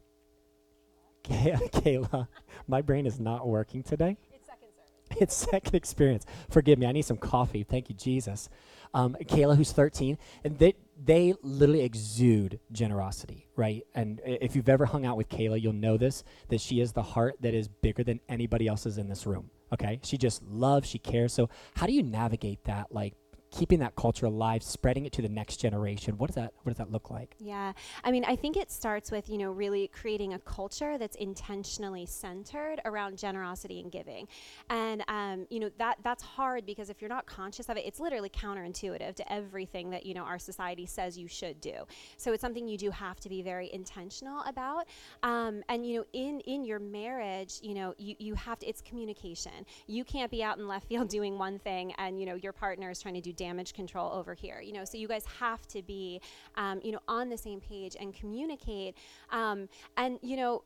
Kayla, 1.24 2.28
my 2.66 2.82
brain 2.82 3.06
is 3.06 3.20
not 3.20 3.46
working 3.46 3.82
today. 3.82 4.16
It's 4.32 4.46
second 4.46 4.68
service. 4.74 5.20
It's 5.20 5.34
second 5.34 5.74
experience. 5.74 6.26
Forgive 6.50 6.78
me. 6.78 6.86
I 6.86 6.92
need 6.92 7.04
some 7.04 7.16
coffee. 7.16 7.62
Thank 7.62 7.88
you, 7.88 7.94
Jesus. 7.94 8.48
Um, 8.94 9.16
Kayla, 9.22 9.56
who's 9.56 9.72
13, 9.72 10.18
and 10.44 10.58
they 10.58 10.74
they 11.04 11.34
literally 11.42 11.82
exude 11.82 12.60
generosity, 12.70 13.48
right? 13.56 13.84
And 13.94 14.20
if 14.24 14.54
you've 14.54 14.68
ever 14.68 14.84
hung 14.84 15.04
out 15.04 15.16
with 15.16 15.28
Kayla, 15.28 15.60
you'll 15.60 15.72
know 15.72 15.96
this 15.96 16.22
that 16.48 16.60
she 16.60 16.80
is 16.80 16.92
the 16.92 17.02
heart 17.02 17.36
that 17.40 17.54
is 17.54 17.68
bigger 17.68 18.04
than 18.04 18.20
anybody 18.28 18.68
else's 18.68 18.98
in 18.98 19.08
this 19.08 19.26
room. 19.26 19.50
Okay, 19.72 20.00
she 20.02 20.18
just 20.18 20.42
loves, 20.42 20.88
she 20.88 20.98
cares. 20.98 21.32
So 21.32 21.48
how 21.76 21.86
do 21.86 21.92
you 21.92 22.02
navigate 22.02 22.64
that, 22.64 22.92
like 22.92 23.14
keeping 23.52 23.78
that 23.80 23.94
culture 23.94 24.26
alive, 24.26 24.62
spreading 24.62 25.04
it 25.06 25.12
to 25.12 25.22
the 25.22 25.28
next 25.28 25.58
generation. 25.58 26.16
What 26.18 26.28
does 26.28 26.36
that 26.36 26.52
what 26.62 26.70
does 26.70 26.78
that 26.78 26.90
look 26.90 27.10
like? 27.10 27.36
Yeah. 27.38 27.72
I 28.02 28.10
mean, 28.10 28.24
I 28.26 28.34
think 28.34 28.56
it 28.56 28.70
starts 28.70 29.10
with, 29.10 29.28
you 29.28 29.38
know, 29.38 29.52
really 29.52 29.88
creating 29.88 30.34
a 30.34 30.38
culture 30.40 30.98
that's 30.98 31.16
intentionally 31.16 32.06
centered 32.06 32.80
around 32.84 33.18
generosity 33.18 33.80
and 33.80 33.92
giving. 33.92 34.26
And 34.70 35.04
um, 35.06 35.46
you 35.50 35.60
know, 35.60 35.70
that 35.78 35.98
that's 36.02 36.22
hard 36.22 36.66
because 36.66 36.90
if 36.90 37.00
you're 37.00 37.10
not 37.10 37.26
conscious 37.26 37.68
of 37.68 37.76
it, 37.76 37.84
it's 37.86 38.00
literally 38.00 38.30
counterintuitive 38.30 39.14
to 39.16 39.32
everything 39.32 39.90
that, 39.90 40.06
you 40.06 40.14
know, 40.14 40.24
our 40.24 40.38
society 40.38 40.86
says 40.86 41.18
you 41.18 41.28
should 41.28 41.60
do. 41.60 41.74
So 42.16 42.32
it's 42.32 42.40
something 42.40 42.66
you 42.66 42.78
do 42.78 42.90
have 42.90 43.20
to 43.20 43.28
be 43.28 43.42
very 43.42 43.72
intentional 43.72 44.42
about. 44.46 44.88
Um, 45.22 45.62
and 45.68 45.86
you 45.86 45.98
know, 45.98 46.06
in 46.12 46.40
in 46.40 46.64
your 46.64 46.78
marriage, 46.78 47.58
you 47.62 47.74
know, 47.74 47.94
you, 47.98 48.16
you 48.18 48.34
have 48.34 48.58
to 48.60 48.66
it's 48.66 48.80
communication. 48.80 49.66
You 49.86 50.04
can't 50.04 50.30
be 50.30 50.42
out 50.42 50.56
in 50.58 50.66
left 50.66 50.88
field 50.88 51.08
doing 51.18 51.38
one 51.38 51.58
thing 51.58 51.92
and, 51.98 52.18
you 52.18 52.26
know, 52.26 52.36
your 52.36 52.52
partner 52.52 52.90
is 52.90 53.00
trying 53.00 53.14
to 53.14 53.20
do 53.20 53.32
damage 53.44 53.72
control 53.72 54.12
over 54.12 54.34
here 54.34 54.60
you 54.60 54.72
know 54.72 54.84
so 54.84 54.96
you 54.96 55.08
guys 55.08 55.24
have 55.40 55.66
to 55.66 55.82
be 55.82 56.20
um, 56.56 56.80
you 56.84 56.92
know 56.92 57.00
on 57.08 57.28
the 57.28 57.36
same 57.46 57.60
page 57.60 57.96
and 57.98 58.14
communicate 58.14 58.94
um, 59.30 59.68
and 59.96 60.18
you 60.22 60.36
know 60.36 60.62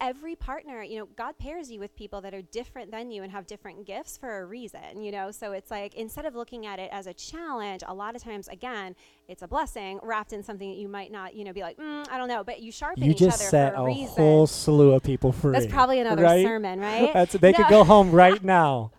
every 0.00 0.34
partner, 0.34 0.82
you 0.82 0.98
know, 0.98 1.08
God 1.16 1.36
pairs 1.38 1.70
you 1.70 1.80
with 1.80 1.94
people 1.96 2.20
that 2.22 2.34
are 2.34 2.42
different 2.42 2.90
than 2.90 3.10
you 3.10 3.22
and 3.22 3.32
have 3.32 3.46
different 3.46 3.86
gifts 3.86 4.16
for 4.16 4.40
a 4.40 4.44
reason, 4.44 5.02
you 5.02 5.10
know. 5.10 5.30
So 5.30 5.52
it's 5.52 5.70
like 5.70 5.94
instead 5.94 6.26
of 6.26 6.34
looking 6.34 6.66
at 6.66 6.78
it 6.78 6.90
as 6.92 7.06
a 7.06 7.14
challenge, 7.14 7.82
a 7.86 7.94
lot 7.94 8.16
of 8.16 8.22
times, 8.22 8.48
again, 8.48 8.94
it's 9.28 9.42
a 9.42 9.48
blessing 9.48 9.98
wrapped 10.02 10.32
in 10.32 10.42
something 10.42 10.70
that 10.70 10.78
you 10.78 10.88
might 10.88 11.10
not, 11.10 11.34
you 11.34 11.44
know, 11.44 11.52
be 11.52 11.62
like, 11.62 11.76
mm, 11.76 12.08
I 12.10 12.18
don't 12.18 12.28
know, 12.28 12.44
but 12.44 12.60
you 12.60 12.70
sharpen 12.72 13.04
you 13.04 13.12
each 13.12 13.22
other 13.22 13.30
just 13.30 13.50
set 13.50 13.74
for 13.74 13.80
a, 13.80 13.82
a 13.82 13.86
reason. 13.86 14.14
whole 14.14 14.46
slew 14.46 14.92
of 14.92 15.02
people 15.02 15.32
free. 15.32 15.52
That's 15.52 15.66
probably 15.66 16.00
another 16.00 16.22
right? 16.22 16.44
sermon, 16.44 16.80
right? 16.80 17.12
That's 17.12 17.32
they 17.34 17.52
No. 17.52 17.58
could 17.58 17.68
go 17.68 17.84
home 17.84 18.10
right 18.10 18.42
now. 18.44 18.92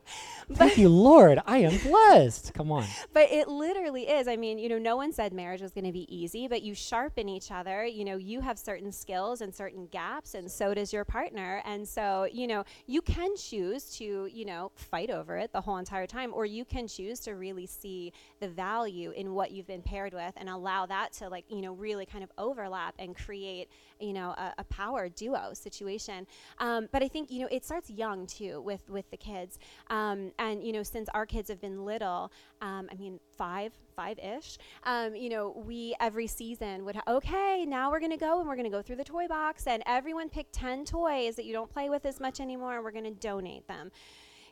Thank 0.54 0.78
you, 0.78 0.90
Lord. 0.90 1.40
I 1.48 1.58
am 1.58 1.78
blessed. 1.80 2.54
Come 2.54 2.72
on. 2.72 2.86
but 3.14 3.32
it 3.32 3.48
literally 3.48 4.04
is. 4.04 4.28
I 4.28 4.36
mean, 4.36 4.60
you 4.60 4.70
know, 4.70 4.78
no 4.78 4.96
one 4.96 5.12
said 5.12 5.34
marriage 5.34 5.62
was 5.62 5.72
going 5.72 5.86
to 5.86 5.92
be 5.92 6.06
easy, 6.16 6.48
but 6.48 6.62
you 6.62 6.76
sharpen 6.76 7.28
each 7.28 7.52
other. 7.52 7.84
You 7.84 8.06
know, 8.06 8.18
you 8.18 8.42
have 8.42 8.60
certain 8.60 8.92
skills 8.92 9.42
and 9.42 9.54
certain 9.54 9.88
gaps, 9.88 10.36
and 10.36 10.50
so 10.50 10.74
does 10.74 10.94
your 10.94 11.04
partner. 11.04 11.64
And 11.66 11.88
so, 11.88 12.28
you 12.32 12.46
know, 12.46 12.64
you 12.86 13.02
can 13.02 13.36
choose 13.36 13.96
to, 13.98 14.30
you 14.32 14.46
know, 14.46 14.72
fight 14.76 15.10
over 15.10 15.38
it 15.38 15.52
the 15.52 15.62
whole 15.62 15.78
entire 15.78 16.06
time, 16.06 16.32
or 16.34 16.46
you 16.46 16.64
can 16.64 16.88
choose 16.88 17.20
to 17.22 17.32
really 17.32 17.66
see 17.66 18.14
the 18.40 18.48
value 18.48 19.12
in 19.12 19.34
what 19.34 19.52
you've 19.52 19.68
been 19.68 19.82
paired 19.82 20.14
with 20.14 20.34
and 20.38 20.48
allow 20.48 20.86
that 20.86 21.12
to, 21.14 21.28
like, 21.28 21.46
you 21.50 21.62
know, 21.62 21.74
really 21.74 22.06
kind 22.06 22.24
of 22.24 22.32
overlap 22.38 22.94
and 23.00 23.16
create, 23.16 23.70
you 24.00 24.14
know, 24.14 24.30
a, 24.30 24.54
a 24.60 24.64
power 24.66 25.10
duo 25.10 25.52
situation. 25.54 26.28
Um, 26.60 26.88
but 26.92 27.02
I 27.02 27.08
think, 27.08 27.32
you 27.32 27.42
know, 27.42 27.48
it 27.50 27.66
starts 27.66 27.90
young 27.90 28.28
too 28.28 28.62
with 28.62 28.88
with 28.90 29.10
the 29.10 29.18
kids. 29.18 29.58
Um, 29.90 30.32
and 30.40 30.64
you 30.64 30.72
know 30.72 30.84
since 30.84 31.10
our 31.14 31.26
kids 31.26 31.50
have 31.50 31.62
been 31.62 31.86
little 31.86 32.32
um, 32.62 32.90
i 32.92 32.96
mean 32.96 33.20
five 33.38 33.72
five-ish 33.96 34.58
um, 34.84 35.16
you 35.16 35.30
know 35.30 35.64
we 35.66 35.96
every 36.00 36.28
season 36.28 36.84
would 36.86 36.96
ha- 36.96 37.04
okay 37.08 37.66
now 37.66 37.90
we're 37.90 38.00
going 38.00 38.12
to 38.12 38.18
go 38.18 38.40
and 38.40 38.48
we're 38.48 38.56
going 38.56 38.70
to 38.70 38.76
go 38.76 38.82
through 38.82 38.98
the 38.98 39.04
toy 39.04 39.28
box 39.28 39.68
and 39.68 39.82
everyone 39.86 40.30
pick 40.30 40.48
10 40.52 40.86
toys 40.86 41.36
that 41.36 41.46
you 41.46 41.54
don't 41.54 41.72
play 41.72 41.90
with 41.90 42.06
as 42.06 42.20
much 42.20 42.40
anymore 42.40 42.76
and 42.76 42.84
we're 42.84 42.92
going 42.92 43.06
to 43.06 43.12
donate 43.12 43.68
them 43.68 43.92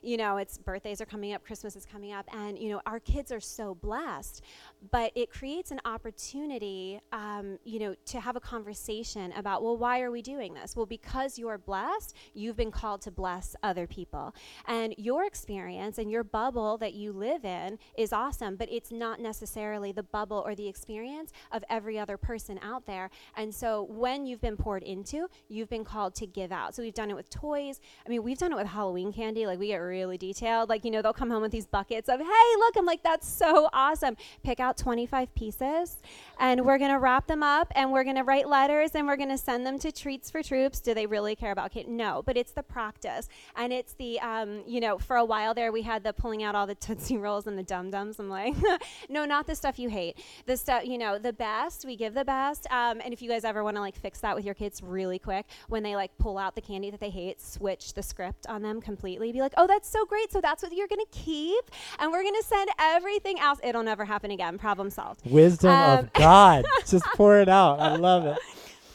you 0.04 0.16
know 0.16 0.36
it's 0.36 0.58
birthdays 0.58 1.00
are 1.00 1.06
coming 1.06 1.32
up 1.32 1.44
christmas 1.44 1.76
is 1.76 1.86
coming 1.86 2.12
up 2.12 2.26
and 2.32 2.58
you 2.58 2.68
know 2.68 2.80
our 2.86 3.00
kids 3.00 3.32
are 3.32 3.40
so 3.40 3.74
blessed. 3.74 4.42
But 4.90 5.12
it 5.14 5.30
creates 5.30 5.70
an 5.70 5.80
opportunity 5.84 7.00
um, 7.12 7.58
you 7.64 7.78
know 7.78 7.94
to 8.06 8.20
have 8.20 8.36
a 8.36 8.40
conversation 8.40 9.32
about 9.32 9.62
well 9.62 9.76
why 9.76 10.00
are 10.00 10.10
we 10.10 10.22
doing 10.22 10.54
this? 10.54 10.76
Well 10.76 10.86
because 10.86 11.38
you're 11.38 11.58
blessed 11.58 12.14
you've 12.34 12.56
been 12.56 12.70
called 12.70 13.02
to 13.02 13.10
bless 13.10 13.56
other 13.62 13.86
people. 13.86 14.34
And 14.66 14.94
your 14.98 15.24
experience 15.24 15.98
and 15.98 16.10
your 16.10 16.24
bubble 16.24 16.78
that 16.78 16.94
you 16.94 17.12
live 17.12 17.44
in 17.44 17.78
is 17.96 18.12
awesome 18.12 18.56
but 18.56 18.68
it's 18.70 18.90
not 18.90 19.20
necessarily 19.20 19.92
the 19.92 20.02
bubble 20.02 20.42
or 20.44 20.54
the 20.54 20.68
experience 20.68 21.32
of 21.52 21.64
every 21.70 21.98
other 21.98 22.16
person 22.16 22.58
out 22.62 22.86
there. 22.86 23.10
And 23.36 23.54
so 23.54 23.86
when 23.90 24.26
you've 24.26 24.40
been 24.40 24.56
poured 24.56 24.82
into 24.82 25.28
you've 25.48 25.70
been 25.70 25.84
called 25.84 26.14
to 26.16 26.26
give 26.26 26.52
out. 26.52 26.74
So 26.74 26.82
we've 26.82 26.94
done 26.94 27.10
it 27.10 27.16
with 27.16 27.30
toys. 27.30 27.80
I 28.06 28.08
mean 28.08 28.22
we've 28.22 28.38
done 28.38 28.52
it 28.52 28.56
with 28.56 28.66
halloween 28.66 29.12
candy. 29.12 29.46
Like 29.46 29.58
we 29.58 29.68
get 29.68 29.76
really 29.94 30.18
detailed. 30.18 30.68
Like, 30.68 30.84
you 30.84 30.90
know, 30.90 31.02
they'll 31.02 31.12
come 31.12 31.30
home 31.30 31.42
with 31.42 31.52
these 31.52 31.66
buckets 31.66 32.08
of, 32.08 32.18
hey, 32.18 32.50
look, 32.58 32.76
I'm 32.76 32.84
like, 32.84 33.02
that's 33.04 33.28
so 33.28 33.68
awesome. 33.72 34.16
Pick 34.42 34.58
out 34.58 34.76
25 34.76 35.32
pieces 35.36 35.98
and 36.40 36.64
we're 36.66 36.78
going 36.78 36.90
to 36.90 36.98
wrap 36.98 37.28
them 37.28 37.44
up 37.44 37.72
and 37.76 37.92
we're 37.92 38.02
going 38.02 38.16
to 38.16 38.24
write 38.24 38.48
letters 38.48 38.90
and 38.94 39.06
we're 39.06 39.16
going 39.16 39.28
to 39.28 39.38
send 39.38 39.64
them 39.64 39.78
to 39.78 39.92
Treats 39.92 40.30
for 40.30 40.42
Troops. 40.42 40.80
Do 40.80 40.94
they 40.94 41.06
really 41.06 41.36
care 41.36 41.52
about 41.52 41.70
kids? 41.70 41.88
No, 41.88 42.22
but 42.26 42.36
it's 42.36 42.52
the 42.52 42.62
practice. 42.62 43.28
And 43.54 43.72
it's 43.72 43.94
the, 43.94 44.18
um, 44.20 44.64
you 44.66 44.80
know, 44.80 44.98
for 44.98 45.16
a 45.16 45.24
while 45.24 45.54
there, 45.54 45.70
we 45.70 45.82
had 45.82 46.02
the 46.02 46.12
pulling 46.12 46.42
out 46.42 46.56
all 46.56 46.66
the 46.66 46.74
Tootsie 46.74 47.16
Rolls 47.16 47.46
and 47.46 47.56
the 47.56 47.62
Dum 47.62 47.90
Dums. 47.90 48.18
I'm 48.18 48.28
like, 48.28 48.54
no, 49.08 49.24
not 49.24 49.46
the 49.46 49.54
stuff 49.54 49.78
you 49.78 49.88
hate. 49.88 50.18
The 50.46 50.56
stuff, 50.56 50.84
you 50.84 50.98
know, 50.98 51.18
the 51.18 51.32
best, 51.32 51.84
we 51.84 51.94
give 51.94 52.14
the 52.14 52.24
best. 52.24 52.66
Um, 52.70 53.00
and 53.04 53.12
if 53.12 53.22
you 53.22 53.28
guys 53.28 53.44
ever 53.44 53.62
want 53.62 53.76
to 53.76 53.80
like 53.80 53.94
fix 53.94 54.18
that 54.20 54.34
with 54.34 54.44
your 54.44 54.54
kids 54.54 54.82
really 54.82 55.20
quick, 55.20 55.46
when 55.68 55.82
they 55.84 55.94
like 55.94 56.16
pull 56.18 56.36
out 56.36 56.54
the 56.56 56.60
candy 56.60 56.90
that 56.90 57.00
they 57.00 57.10
hate, 57.10 57.40
switch 57.40 57.94
the 57.94 58.02
script 58.02 58.46
on 58.48 58.62
them 58.62 58.80
completely. 58.80 59.30
Be 59.32 59.40
like, 59.40 59.54
oh, 59.56 59.66
that's 59.66 59.83
so 59.88 60.04
great. 60.06 60.32
So 60.32 60.40
that's 60.40 60.62
what 60.62 60.72
you're 60.72 60.88
going 60.88 61.00
to 61.00 61.18
keep. 61.18 61.70
And 61.98 62.10
we're 62.12 62.22
going 62.22 62.34
to 62.40 62.46
send 62.46 62.70
everything 62.78 63.38
else. 63.40 63.58
It'll 63.62 63.82
never 63.82 64.04
happen 64.04 64.30
again. 64.30 64.58
Problem 64.58 64.90
solved. 64.90 65.20
Wisdom 65.24 65.70
um, 65.70 65.98
of 66.00 66.12
God. 66.14 66.64
Just 66.86 67.04
pour 67.14 67.38
it 67.40 67.48
out. 67.48 67.80
I 67.80 67.96
love 67.96 68.26
it. 68.26 68.38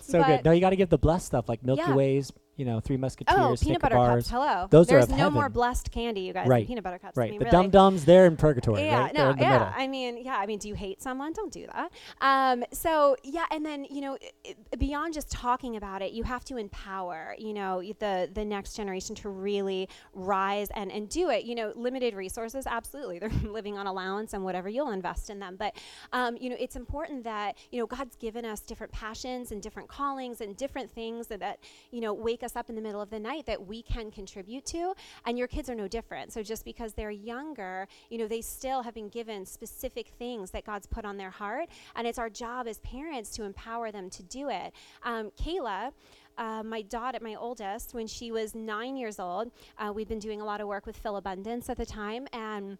So 0.01 0.19
But- 0.19 0.27
good. 0.27 0.45
No, 0.45 0.51
you 0.51 0.61
got 0.61 0.71
to 0.71 0.75
give 0.75 0.89
the 0.89 0.97
blessed 0.97 1.25
stuff 1.27 1.47
like 1.47 1.63
Milky 1.63 1.83
Yeah. 1.85 1.95
Ways, 1.95 2.31
you 2.59 2.65
know, 2.65 2.81
Three 2.81 2.97
Musketeers, 2.97 3.39
Oh, 3.39 3.55
peanut 3.59 3.81
butter 3.81 3.95
bars. 3.95 4.25
cups. 4.25 4.29
Hello. 4.31 4.67
Those 4.69 4.87
are 4.87 4.99
There's 4.99 5.05
of 5.05 5.17
no 5.17 5.29
more 5.29 5.47
blessed 5.47 5.91
candy, 5.91 6.21
you 6.21 6.33
guys. 6.33 6.45
Right. 6.45 6.67
Peanut 6.67 6.83
butter 6.83 6.99
cups. 6.99 7.17
I 7.17 7.21
Right. 7.21 7.31
mean, 7.31 7.39
the 7.39 7.45
really. 7.45 7.51
dum 7.51 7.69
dums, 7.69 8.03
they're 8.03 8.25
in 8.25 8.35
purgatory. 8.35 8.83
Yeah, 8.83 9.03
right? 9.03 9.13
no, 9.13 9.19
they're 9.19 9.31
in 9.31 9.37
the 9.37 9.43
yeah. 9.43 9.51
middle. 9.51 9.73
I 9.77 9.87
mean, 9.87 10.17
yeah. 10.17 10.35
I 10.37 10.45
mean, 10.45 10.59
do 10.59 10.67
you 10.67 10.75
hate 10.75 11.01
someone? 11.01 11.31
Don't 11.31 11.53
do 11.53 11.65
that. 11.67 11.91
Um, 12.19 12.65
so 12.73 13.15
yeah, 13.23 13.45
and 13.49 13.65
then 13.65 13.85
you 13.89 14.01
know, 14.01 14.17
i 14.45 14.55
i 14.73 14.75
beyond 14.75 15.13
just 15.13 15.31
talking 15.31 15.77
about 15.77 16.01
it, 16.01 16.11
you 16.11 16.23
have 16.23 16.43
to 16.45 16.57
empower, 16.57 17.33
you 17.37 17.53
know, 17.53 17.81
the 17.99 18.29
the 18.33 18.43
next 18.43 18.75
generation 18.75 19.15
to 19.15 19.29
really 19.29 19.87
rise 20.13 20.67
and 20.75 20.91
and 20.91 21.07
do 21.07 21.29
it. 21.29 21.45
You 21.45 21.55
know, 21.55 21.71
limited 21.77 22.13
resources, 22.13 22.67
absolutely. 22.67 23.19
They're 23.19 23.29
living 23.43 23.77
on 23.77 23.87
allowance 23.87 24.33
and 24.33 24.43
whatever 24.43 24.67
you'll 24.67 24.91
invest 24.91 25.29
in 25.29 25.39
them, 25.39 25.55
but 25.57 25.77
um, 26.11 26.35
you 26.41 26.49
know, 26.49 26.57
it's 26.59 26.75
important 26.75 27.23
that 27.23 27.57
you 27.71 27.79
know 27.79 27.85
God's 27.85 28.17
given 28.17 28.43
us 28.43 28.59
different 28.59 28.91
passions 28.91 29.53
and 29.53 29.61
different 29.61 29.87
callings 29.87 30.41
and 30.41 30.57
different 30.57 30.91
things 30.91 31.27
that, 31.27 31.39
that 31.39 31.59
you 31.91 32.01
know 32.01 32.13
wake 32.13 32.43
us 32.43 32.48
up 32.55 32.69
in 32.69 32.75
the 32.75 32.81
middle 32.81 33.01
of 33.01 33.09
the 33.09 33.19
night 33.19 33.45
that 33.45 33.65
we 33.65 33.81
can 33.81 34.11
contribute 34.11 34.65
to 34.65 34.93
and 35.25 35.37
your 35.37 35.47
kids 35.47 35.69
are 35.69 35.75
no 35.75 35.87
different. 35.87 36.31
So 36.33 36.43
just 36.43 36.65
because 36.65 36.93
they're 36.93 37.11
younger 37.11 37.87
you 38.09 38.17
know 38.17 38.27
they 38.27 38.41
still 38.41 38.83
have 38.83 38.93
been 38.93 39.09
given 39.09 39.45
specific 39.45 40.07
things 40.19 40.51
that 40.51 40.65
god's 40.65 40.87
put 40.87 41.05
on 41.05 41.17
their 41.17 41.29
heart 41.29 41.69
and 41.95 42.07
it's 42.07 42.19
our 42.19 42.29
job 42.29 42.67
as 42.67 42.79
parents 42.79 43.31
to 43.31 43.43
empower 43.43 43.91
them 43.91 44.09
to 44.09 44.23
do 44.23 44.49
it. 44.49 44.73
Um, 45.03 45.31
kayla 45.41 45.91
uh, 46.39 46.63
my 46.63 46.81
daughter, 46.83 47.19
my 47.21 47.35
oldest, 47.35 47.93
when 47.93 48.07
she 48.07 48.31
was 48.31 48.55
nine 48.55 48.95
years 48.95 49.19
old, 49.19 49.51
uh, 49.77 49.91
we'd 49.91 50.07
been 50.07 50.19
doing 50.19 50.39
a 50.39 50.45
lot 50.45 50.61
of 50.61 50.67
work 50.67 50.85
with 50.85 50.95
Philabundance 50.95 51.69
at 51.69 51.75
the 51.75 51.85
time, 51.85 52.27
and 52.31 52.77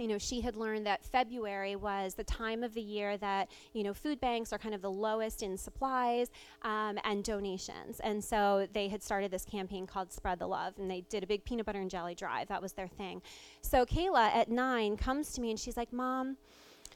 you 0.00 0.08
know, 0.08 0.18
she 0.18 0.40
had 0.40 0.56
learned 0.56 0.86
that 0.86 1.04
February 1.04 1.76
was 1.76 2.14
the 2.14 2.24
time 2.24 2.64
of 2.64 2.74
the 2.74 2.80
year 2.80 3.16
that, 3.18 3.50
you 3.72 3.82
know, 3.82 3.92
food 3.92 4.20
banks 4.20 4.52
are 4.52 4.58
kind 4.58 4.74
of 4.74 4.82
the 4.82 4.90
lowest 4.90 5.42
in 5.42 5.56
supplies 5.56 6.30
um, 6.62 6.98
and 7.04 7.22
donations. 7.22 8.00
And 8.00 8.22
so 8.22 8.66
they 8.72 8.88
had 8.88 9.02
started 9.02 9.30
this 9.30 9.44
campaign 9.44 9.86
called 9.86 10.12
Spread 10.12 10.38
the 10.38 10.46
Love, 10.46 10.74
and 10.78 10.90
they 10.90 11.02
did 11.02 11.22
a 11.22 11.26
big 11.26 11.44
peanut 11.44 11.66
butter 11.66 11.80
and 11.80 11.90
jelly 11.90 12.14
drive. 12.14 12.48
That 12.48 12.62
was 12.62 12.72
their 12.72 12.88
thing. 12.88 13.22
So 13.62 13.84
Kayla 13.84 14.34
at 14.34 14.48
nine 14.48 14.96
comes 14.96 15.32
to 15.32 15.40
me 15.40 15.50
and 15.50 15.60
she's 15.60 15.76
like, 15.76 15.92
Mom, 15.92 16.36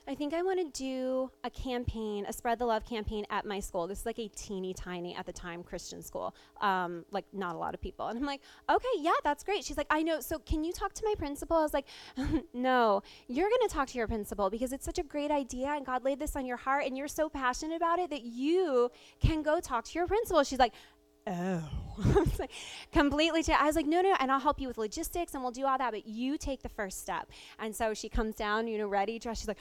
I 0.07 0.15
think 0.15 0.35
I 0.35 0.43
want 0.43 0.61
to 0.61 0.83
do 0.83 1.31
a 1.45 1.51
campaign, 1.51 2.27
a 2.29 2.33
spread 2.33 2.59
the 2.59 2.67
love 2.67 2.85
campaign 2.85 3.25
at 3.31 3.47
my 3.47 3.59
school. 3.61 3.87
This 3.87 4.01
is 4.01 4.07
like 4.07 4.19
a 4.19 4.29
teeny 4.29 4.75
tiny 4.75 5.17
at 5.17 5.25
the 5.25 5.33
time 5.33 5.63
Christian 5.63 6.03
school, 6.03 6.35
um, 6.61 7.07
like 7.11 7.25
not 7.33 7.55
a 7.55 7.59
lot 7.59 7.73
of 7.73 7.81
people. 7.81 8.09
And 8.09 8.19
I'm 8.19 8.27
like, 8.27 8.43
okay, 8.69 8.87
yeah, 8.99 9.13
that's 9.23 9.43
great. 9.43 9.65
She's 9.65 9.79
like, 9.79 9.87
I 9.89 10.03
know. 10.03 10.21
So 10.21 10.39
can 10.39 10.63
you 10.63 10.73
talk 10.73 10.93
to 10.95 11.03
my 11.07 11.15
principal? 11.17 11.57
I 11.57 11.63
was 11.63 11.73
like, 11.73 11.87
no, 12.53 13.03
you're 13.29 13.49
going 13.49 13.69
to 13.69 13.75
talk 13.75 13.89
to 13.89 13.99
your 13.99 14.07
principal 14.07 14.51
because 14.51 14.73
it's 14.75 14.85
such 14.85 14.99
a 14.99 15.03
great 15.03 15.31
idea 15.31 15.69
and 15.69 15.87
God 15.87 16.05
laid 16.05 16.19
this 16.19 16.37
on 16.37 16.45
your 16.45 16.59
heart 16.59 16.85
and 16.85 16.99
you're 16.99 17.09
so 17.09 17.31
passionate 17.31 17.77
about 17.77 17.99
it 17.99 18.11
that 18.11 18.23
you 18.23 18.91
can 19.21 19.43
go 19.43 19.59
talk 19.59 19.85
to 19.87 19.99
your 19.99 20.07
principal. 20.07 20.45
She's 20.45 20.59
like, 20.59 20.75
oh. 21.27 21.63
Completely. 22.93 23.43
Cha- 23.43 23.59
I 23.61 23.67
was 23.67 23.77
like, 23.77 23.87
no, 23.87 24.03
no, 24.03 24.15
and 24.19 24.31
I'll 24.31 24.41
help 24.41 24.61
you 24.61 24.69
with 24.69 24.79
logistics 24.79 25.35
and 25.35 25.43
we'll 25.43 25.53
do 25.53 25.65
all 25.65 25.79
that, 25.79 25.93
but 25.93 26.07
you 26.07 26.37
take 26.37 26.63
the 26.63 26.69
first 26.69 27.01
step. 27.01 27.31
And 27.59 27.75
so 27.75 27.95
she 27.95 28.09
comes 28.09 28.35
down, 28.35 28.67
you 28.67 28.79
know, 28.79 28.89
ready, 28.89 29.19
dressed. 29.19 29.43
She's 29.43 29.49
like, 29.49 29.59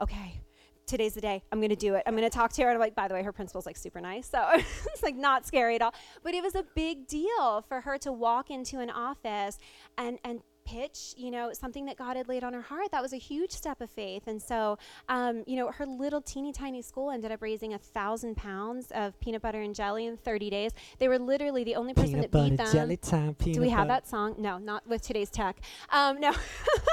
okay, 0.00 0.40
today's 0.88 1.14
the 1.14 1.20
day. 1.20 1.42
I'm 1.52 1.60
going 1.60 1.70
to 1.70 1.76
do 1.76 1.94
it. 1.94 2.02
I'm 2.06 2.16
going 2.16 2.28
to 2.28 2.34
talk 2.34 2.52
to 2.54 2.62
her. 2.62 2.68
And 2.68 2.74
I'm 2.74 2.80
like, 2.80 2.94
by 2.94 3.06
the 3.06 3.14
way, 3.14 3.22
her 3.22 3.32
principal's 3.32 3.66
like 3.66 3.76
super 3.76 4.00
nice. 4.00 4.28
So 4.28 4.44
it's 4.54 5.02
like 5.02 5.16
not 5.16 5.46
scary 5.46 5.76
at 5.76 5.82
all. 5.82 5.94
But 6.24 6.34
it 6.34 6.42
was 6.42 6.54
a 6.54 6.64
big 6.74 7.06
deal 7.06 7.64
for 7.68 7.82
her 7.82 7.98
to 7.98 8.10
walk 8.10 8.50
into 8.50 8.80
an 8.80 8.90
office 8.90 9.58
and, 9.96 10.18
and, 10.24 10.40
pitch 10.64 11.14
you 11.16 11.30
know 11.30 11.50
something 11.54 11.86
that 11.86 11.96
god 11.96 12.14
had 12.14 12.28
laid 12.28 12.44
on 12.44 12.52
her 12.52 12.60
heart 12.60 12.90
that 12.92 13.00
was 13.00 13.14
a 13.14 13.16
huge 13.16 13.50
step 13.50 13.80
of 13.80 13.88
faith 13.88 14.24
and 14.26 14.42
so 14.42 14.76
um, 15.08 15.42
you 15.46 15.56
know 15.56 15.70
her 15.70 15.86
little 15.86 16.20
teeny 16.20 16.52
tiny 16.52 16.82
school 16.82 17.10
ended 17.10 17.32
up 17.32 17.40
raising 17.40 17.72
a 17.72 17.78
thousand 17.78 18.36
pounds 18.36 18.88
of 18.90 19.18
peanut 19.18 19.40
butter 19.40 19.62
and 19.62 19.74
jelly 19.74 20.04
in 20.04 20.18
30 20.18 20.50
days 20.50 20.72
they 20.98 21.08
were 21.08 21.18
literally 21.18 21.64
the 21.64 21.74
only 21.74 21.94
person 21.94 22.12
Peanut 22.12 22.32
that 22.32 22.50
beat 22.50 22.56
them 22.58 22.70
jelly 22.70 22.98
time. 22.98 23.34
Peanut 23.34 23.54
do 23.54 23.60
we 23.62 23.70
have 23.70 23.88
butter- 23.88 24.02
that 24.02 24.08
song? 24.08 24.34
No, 24.36 24.58
not 24.58 24.86
with 24.86 25.00
today's 25.00 25.30
tech. 25.30 25.58
Um, 25.90 26.20
no, 26.20 26.34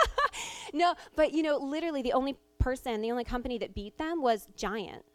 no, 0.74 0.94
but 1.16 1.34
you 1.34 1.44
know, 1.44 1.58
literally 1.58 2.02
the 2.02 2.14
only 2.14 2.38
person, 2.66 3.00
the 3.02 3.12
only 3.12 3.24
company 3.24 3.60
that 3.60 3.76
beat 3.76 3.96
them 4.00 4.24
was 4.24 4.48
Giant. 4.58 5.06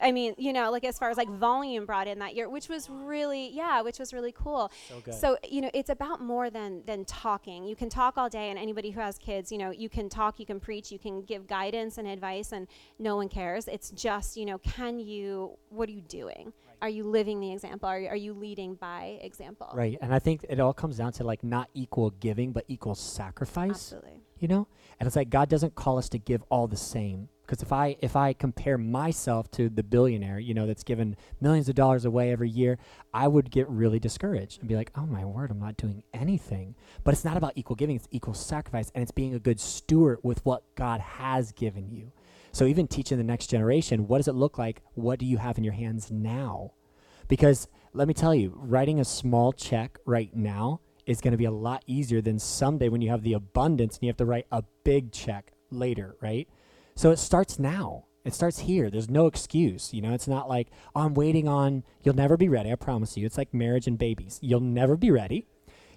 I 0.00 0.10
mean, 0.10 0.34
you 0.38 0.52
know, 0.52 0.72
like 0.72 0.82
as 0.82 0.98
far 0.98 1.08
as 1.08 1.16
like 1.16 1.28
volume 1.28 1.86
brought 1.86 2.08
in 2.08 2.18
that 2.18 2.34
year, 2.34 2.48
which 2.48 2.68
was 2.68 2.90
really, 2.90 3.48
yeah, 3.50 3.80
which 3.82 4.00
was 4.00 4.12
really 4.12 4.32
cool. 4.32 4.72
So. 4.88 5.12
So 5.12 5.38
you 5.48 5.60
know, 5.60 5.70
it's 5.72 5.90
about 5.90 6.20
more 6.20 6.50
than 6.50 6.82
than 6.86 7.04
talking. 7.04 7.64
You 7.64 7.76
can 7.76 7.90
talk 7.90 8.18
all 8.18 8.28
day, 8.28 8.50
and 8.50 8.58
anybody 8.58 8.90
who 8.90 9.00
has 9.00 9.18
kids, 9.18 9.52
you 9.52 9.58
know, 9.58 9.70
you 9.70 9.88
can 9.88 10.08
talk, 10.08 10.40
you 10.40 10.46
can 10.46 10.58
preach, 10.58 10.90
you 10.90 10.98
can 10.98 11.22
give 11.22 11.46
guidance 11.46 11.98
and 11.98 12.08
advice, 12.08 12.50
and 12.50 12.66
no 12.98 13.14
one 13.14 13.28
cares. 13.28 13.68
It's 13.68 13.90
just, 13.90 14.36
you 14.36 14.46
know, 14.46 14.58
can 14.58 14.98
you? 14.98 15.56
What 15.68 15.88
are 15.88 15.92
you 15.92 16.02
doing? 16.02 16.52
Are 16.82 16.88
you 16.88 17.04
living 17.04 17.38
the 17.40 17.52
example? 17.52 17.88
Are 17.88 18.00
you, 18.00 18.08
are 18.08 18.16
you 18.16 18.32
leading 18.32 18.74
by 18.74 19.20
example? 19.22 19.70
Right. 19.74 19.98
And 20.00 20.12
I 20.14 20.18
think 20.18 20.44
it 20.48 20.58
all 20.58 20.72
comes 20.72 20.96
down 20.96 21.12
to 21.12 21.24
like 21.24 21.44
not 21.44 21.68
equal 21.74 22.10
giving, 22.10 22.52
but 22.52 22.64
equal 22.68 22.94
sacrifice. 22.96 23.92
Absolutely. 23.92 24.19
You 24.40 24.48
know? 24.48 24.66
And 24.98 25.06
it's 25.06 25.16
like 25.16 25.30
god 25.30 25.48
doesn't 25.48 25.74
call 25.74 25.98
us 25.98 26.08
to 26.10 26.18
give 26.18 26.42
all 26.50 26.66
the 26.66 26.76
same. 26.76 27.28
Because 27.42 27.62
if 27.62 27.72
i 27.72 27.96
if 28.00 28.14
i 28.16 28.32
compare 28.32 28.78
myself 28.78 29.50
to 29.52 29.68
the 29.68 29.82
billionaire 29.82 30.38
you 30.38 30.54
know 30.54 30.66
that's 30.66 30.84
given 30.84 31.16
millions 31.40 31.68
of 31.68 31.74
dollars 31.74 32.04
away 32.04 32.30
every 32.30 32.48
year 32.48 32.78
i 33.12 33.26
would 33.26 33.50
get 33.50 33.68
really 33.68 33.98
discouraged 33.98 34.60
and 34.60 34.68
be 34.68 34.76
like 34.76 34.92
oh 34.96 35.04
my 35.04 35.24
word 35.24 35.50
i'm 35.50 35.58
not 35.58 35.76
doing 35.76 36.02
anything. 36.14 36.74
But 37.04 37.14
it's 37.14 37.24
not 37.24 37.36
about 37.36 37.52
equal 37.56 37.76
giving 37.76 37.96
it's 37.96 38.08
equal 38.10 38.34
sacrifice 38.34 38.90
and 38.94 39.02
it's 39.02 39.10
being 39.10 39.34
a 39.34 39.40
good 39.40 39.60
steward 39.60 40.18
with 40.22 40.44
what 40.44 40.62
god 40.74 41.00
has 41.00 41.52
given 41.52 41.90
you. 41.90 42.12
So 42.52 42.64
even 42.64 42.88
teaching 42.88 43.18
the 43.18 43.24
next 43.24 43.48
generation 43.48 44.06
what 44.06 44.18
does 44.18 44.28
it 44.28 44.34
look 44.34 44.58
like? 44.58 44.82
What 44.94 45.18
do 45.18 45.26
you 45.26 45.38
have 45.38 45.58
in 45.58 45.64
your 45.64 45.74
hands 45.74 46.10
now? 46.10 46.72
Because 47.26 47.68
let 47.92 48.06
me 48.06 48.14
tell 48.14 48.34
you, 48.34 48.52
writing 48.54 49.00
a 49.00 49.04
small 49.04 49.52
check 49.52 49.98
right 50.04 50.34
now 50.34 50.80
is 51.10 51.20
going 51.20 51.32
to 51.32 51.38
be 51.38 51.44
a 51.44 51.50
lot 51.50 51.82
easier 51.88 52.20
than 52.20 52.38
someday 52.38 52.88
when 52.88 53.00
you 53.00 53.10
have 53.10 53.22
the 53.22 53.32
abundance 53.32 53.96
and 53.96 54.04
you 54.04 54.08
have 54.08 54.16
to 54.16 54.24
write 54.24 54.46
a 54.52 54.62
big 54.84 55.10
check 55.10 55.52
later, 55.70 56.14
right? 56.20 56.48
So 56.94 57.10
it 57.10 57.18
starts 57.18 57.58
now. 57.58 58.04
It 58.24 58.32
starts 58.32 58.60
here. 58.60 58.90
There's 58.90 59.10
no 59.10 59.26
excuse. 59.26 59.92
You 59.92 60.02
know, 60.02 60.14
it's 60.14 60.28
not 60.28 60.48
like, 60.48 60.68
oh, 60.94 61.00
I'm 61.00 61.14
waiting 61.14 61.48
on, 61.48 61.82
you'll 62.04 62.14
never 62.14 62.36
be 62.36 62.48
ready. 62.48 62.70
I 62.70 62.76
promise 62.76 63.16
you. 63.16 63.26
It's 63.26 63.36
like 63.36 63.52
marriage 63.52 63.88
and 63.88 63.98
babies. 63.98 64.38
You'll 64.40 64.60
never 64.60 64.96
be 64.96 65.10
ready. 65.10 65.46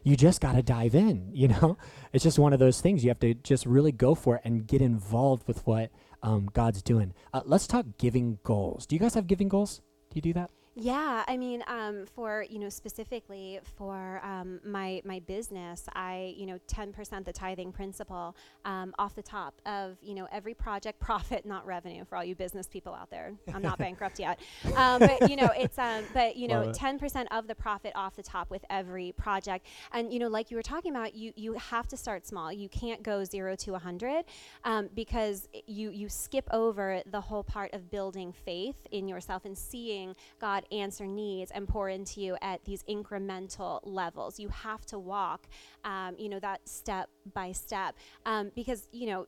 You 0.01 0.17
just 0.17 0.41
got 0.41 0.53
to 0.53 0.63
dive 0.63 0.95
in, 0.95 1.29
you 1.33 1.47
know? 1.47 1.77
It's 2.11 2.23
just 2.23 2.39
one 2.39 2.53
of 2.53 2.59
those 2.59 2.81
things. 2.81 3.03
You 3.03 3.11
have 3.11 3.19
to 3.19 3.35
just 3.35 3.67
really 3.67 3.91
go 3.91 4.15
for 4.15 4.37
it 4.37 4.41
and 4.43 4.65
get 4.65 4.81
involved 4.81 5.47
with 5.47 5.65
what 5.67 5.91
um, 6.23 6.49
God's 6.53 6.81
doing. 6.81 7.13
Uh, 7.31 7.41
let's 7.45 7.67
talk 7.67 7.85
giving 7.99 8.39
goals. 8.43 8.87
Do 8.87 8.95
you 8.95 8.99
guys 8.99 9.13
have 9.13 9.27
giving 9.27 9.47
goals? 9.47 9.81
Do 10.09 10.15
you 10.15 10.21
do 10.23 10.33
that? 10.33 10.49
Yeah, 10.75 11.23
I 11.27 11.37
mean, 11.37 11.63
um, 11.67 12.05
for 12.15 12.45
you 12.49 12.57
know 12.57 12.69
specifically 12.69 13.59
for 13.77 14.19
um, 14.23 14.59
my 14.65 15.03
my 15.05 15.19
business, 15.19 15.85
I 15.93 16.33
you 16.35 16.47
know 16.47 16.57
ten 16.65 16.91
percent 16.91 17.25
the 17.25 17.33
tithing 17.33 17.71
principle 17.71 18.35
um, 18.65 18.91
off 18.97 19.13
the 19.13 19.21
top 19.21 19.53
of 19.67 19.97
you 20.01 20.15
know 20.15 20.27
every 20.31 20.55
project 20.55 20.99
profit, 21.01 21.45
not 21.45 21.63
revenue. 21.67 22.05
For 22.05 22.15
all 22.15 22.23
you 22.23 22.33
business 22.33 22.65
people 22.67 22.95
out 22.95 23.11
there, 23.11 23.33
I'm 23.53 23.61
not 23.61 23.77
bankrupt 23.77 24.17
yet, 24.17 24.39
um, 24.75 24.99
but 24.99 25.29
you 25.29 25.35
know 25.35 25.51
it's 25.55 25.77
um, 25.77 26.05
but 26.11 26.37
you 26.37 26.47
know 26.49 26.71
ten 26.71 26.97
percent 26.97 27.27
of 27.31 27.47
the 27.47 27.55
profit 27.55 27.91
off 27.93 28.15
the 28.15 28.23
top 28.23 28.49
with 28.49 28.65
every 28.71 29.11
project, 29.11 29.67
and 29.91 30.11
you 30.11 30.17
know 30.17 30.27
like 30.27 30.49
you 30.49 30.57
were 30.57 30.63
talking 30.63 30.89
about, 30.89 31.13
you 31.13 31.33
you 31.35 31.53
have 31.53 31.87
to 31.89 31.97
start 31.97 32.25
small. 32.25 32.51
You 32.51 32.67
can't 32.67 33.03
go 33.03 33.23
zero 33.23 33.55
to 33.57 33.75
a 33.75 33.79
hundred 33.79 34.25
um, 34.63 34.89
because 34.95 35.47
you 35.67 35.91
you 35.91 36.09
skip 36.09 36.47
over 36.49 37.03
the 37.05 37.21
whole 37.21 37.43
part 37.43 37.71
of 37.75 37.91
building 37.91 38.33
faith 38.33 38.87
in 38.89 39.07
yourself 39.07 39.45
and 39.45 39.55
seeing 39.55 40.15
God 40.41 40.62
answer 40.71 41.05
needs 41.05 41.51
and 41.51 41.67
pour 41.67 41.89
into 41.89 42.21
you 42.21 42.37
at 42.41 42.63
these 42.65 42.83
incremental 42.83 43.79
levels. 43.83 44.39
You 44.39 44.49
have 44.49 44.85
to 44.87 44.99
walk, 44.99 45.47
um, 45.83 46.15
you 46.17 46.29
know, 46.29 46.39
that 46.39 46.67
step 46.67 47.09
by 47.33 47.51
step 47.51 47.95
um, 48.25 48.51
because 48.55 48.87
you 48.91 49.07
know 49.07 49.27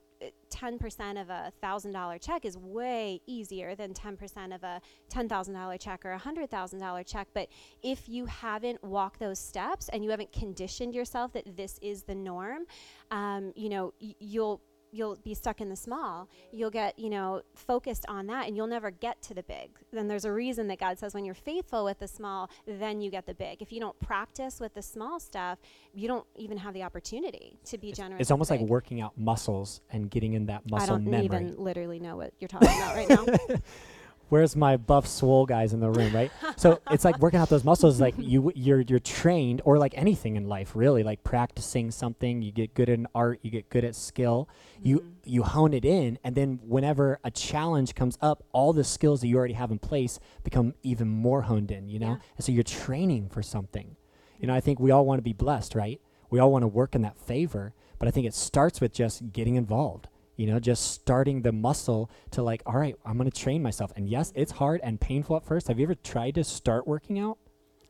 10% 0.50 1.22
of 1.22 1.30
a 1.30 1.52
$1,000 1.62 2.22
check 2.22 2.46
is 2.46 2.58
way 2.58 3.22
easier 3.26 3.76
than 3.76 3.94
10% 3.94 4.56
of 4.56 4.64
a 4.64 4.82
$10,000 5.12 5.80
check 5.80 6.06
or 6.06 6.14
a 6.14 6.20
$100,000 6.20 7.06
check. 7.06 7.28
But 7.34 7.50
if 7.84 8.08
you 8.08 8.26
haven't 8.26 8.84
walked 8.84 9.20
those 9.20 9.40
steps 9.40 9.90
and 9.90 10.04
you 10.04 10.10
haven't 10.12 10.32
conditioned 10.32 10.96
yourself 10.96 11.34
that 11.34 11.58
this 11.58 11.80
is 11.82 12.04
the 12.04 12.16
norm, 12.16 12.64
um, 13.12 13.52
you 13.56 13.70
know, 13.70 13.94
y- 14.02 14.16
you'll 14.20 14.62
you'll 14.96 15.18
be 15.18 15.34
stuck 15.34 15.60
in 15.62 15.70
the 15.70 15.76
small. 15.76 16.30
You'll 16.52 16.70
get, 16.70 16.98
you 16.98 17.10
know, 17.10 17.42
focused 17.54 18.06
on 18.08 18.28
that 18.28 18.48
and 18.48 18.56
you'll 18.56 18.68
never 18.68 18.92
get 18.92 19.22
to 19.24 19.34
the 19.34 19.44
big. 19.44 19.70
Then 19.92 20.08
there's 20.08 20.26
a 20.26 20.32
reason 20.32 20.68
that 20.68 20.80
God 20.80 20.98
says 20.98 21.14
when 21.14 21.26
you're 21.26 21.34
faithful 21.36 21.84
with 21.84 22.00
the 22.00 22.08
small, 22.08 22.50
then 22.66 23.02
you 23.02 23.12
get 23.12 23.26
the 23.26 23.34
big. 23.34 23.62
If 23.62 23.72
you 23.72 23.80
don't 23.80 24.00
practice 24.00 24.60
with 24.60 24.74
the 24.74 24.82
small 24.82 25.20
stuff, 25.20 25.60
you 25.94 26.08
don't 26.08 26.26
even 26.38 26.58
have 26.58 26.74
the 26.74 26.84
opportunity 26.84 27.60
to 27.66 27.78
be 27.78 27.90
It's, 27.90 27.98
generous. 27.98 28.22
it's 28.22 28.32
almost 28.32 28.50
like 28.50 28.62
working 28.62 29.02
out 29.02 29.18
muscles 29.18 29.82
and 29.92 30.10
getting 30.10 30.34
in 30.34 30.46
that 30.48 30.70
muscle 30.70 30.98
memory. 30.98 31.18
I 31.18 31.22
don't 31.22 31.30
memory. 31.32 31.50
even 31.50 31.64
literally 31.64 32.00
know 32.00 32.16
what 32.18 32.34
you're 32.40 32.48
talking 32.48 32.70
about 32.70 32.96
right 32.96 33.10
now. 33.10 33.26
Where's 34.30 34.56
my 34.56 34.76
buff 34.78 35.06
swole 35.08 35.46
guys 35.46 35.74
in 35.74 35.80
the 35.80 35.90
room, 35.90 36.14
right? 36.14 36.32
so 36.58 36.80
it's 36.92 37.06
like 37.06 37.20
working 37.20 37.40
out 37.40 37.50
those 37.50 37.64
muscles. 37.64 38.02
Like 38.02 38.16
you, 38.18 38.52
you're 38.56 38.82
you're 38.82 39.00
trained, 39.00 39.62
or 39.66 39.78
like 39.78 39.94
anything 39.96 40.36
in 40.36 40.48
life, 40.48 40.72
really. 40.76 41.04
Like 41.04 41.24
practicing 41.24 41.92
something, 41.92 42.42
you 42.42 42.52
get 42.52 42.74
good 42.74 42.90
at 42.90 42.98
an 42.98 43.08
art, 43.14 43.40
you 43.44 43.52
get 43.52 43.70
good 43.70 43.84
at 43.86 43.96
skill. 43.96 44.50
You 44.82 45.00
Mhm. 45.00 45.12
you 45.26 45.44
hone 45.44 45.74
it 45.74 45.86
in, 45.86 46.18
and 46.24 46.36
then 46.36 46.60
whenever 46.64 47.20
a 47.24 47.32
challenge 47.32 47.94
comes 47.96 48.18
up, 48.22 48.44
all 48.52 48.74
the 48.74 48.84
skills 48.84 49.22
that 49.22 49.28
you 49.28 49.38
already 49.38 49.54
have 49.54 49.72
in 49.72 49.80
place 49.80 50.20
become 50.44 50.74
even 50.84 51.08
more 51.08 51.44
honed 51.44 51.72
in. 51.72 51.88
You 51.90 52.00
know, 52.00 52.08
Yeah. 52.08 52.18
and 52.38 52.46
so 52.46 52.52
you're 52.52 52.64
training 52.64 53.30
for 53.30 53.42
something. 53.44 53.96
You 54.40 54.48
know, 54.48 54.54
I 54.56 54.60
think 54.60 54.80
we 54.80 54.92
all 54.92 55.06
want 55.06 55.20
to 55.20 55.24
be 55.24 55.34
blessed, 55.34 55.76
right? 55.76 56.02
We 56.30 56.40
all 56.40 56.52
want 56.52 56.64
to 56.64 56.68
work 56.68 56.96
in 56.96 57.02
that 57.04 57.18
favor, 57.18 57.74
but 58.00 58.08
I 58.08 58.12
think 58.12 58.26
it 58.26 58.34
starts 58.34 58.82
with 58.82 58.92
just 58.92 59.32
getting 59.32 59.56
involved. 59.56 60.08
You 60.38 60.48
know, 60.48 60.60
just 60.60 60.92
starting 60.92 61.42
the 61.42 61.52
muscle 61.52 62.10
to 62.32 62.44
like, 62.44 62.62
all 62.66 62.78
right, 62.78 62.96
I'm 63.06 63.18
going 63.18 63.30
to 63.30 63.42
train 63.42 63.64
myself. 63.64 63.92
And 63.96 64.10
yes, 64.10 64.32
it's 64.36 64.52
hard 64.52 64.82
and 64.84 65.00
painful 65.00 65.38
at 65.38 65.46
first. 65.46 65.68
Have 65.70 65.80
you 65.80 65.86
ever 65.86 65.96
tried 65.96 66.36
to 66.36 66.44
start 66.44 66.86
working 66.88 67.20
out? 67.20 67.38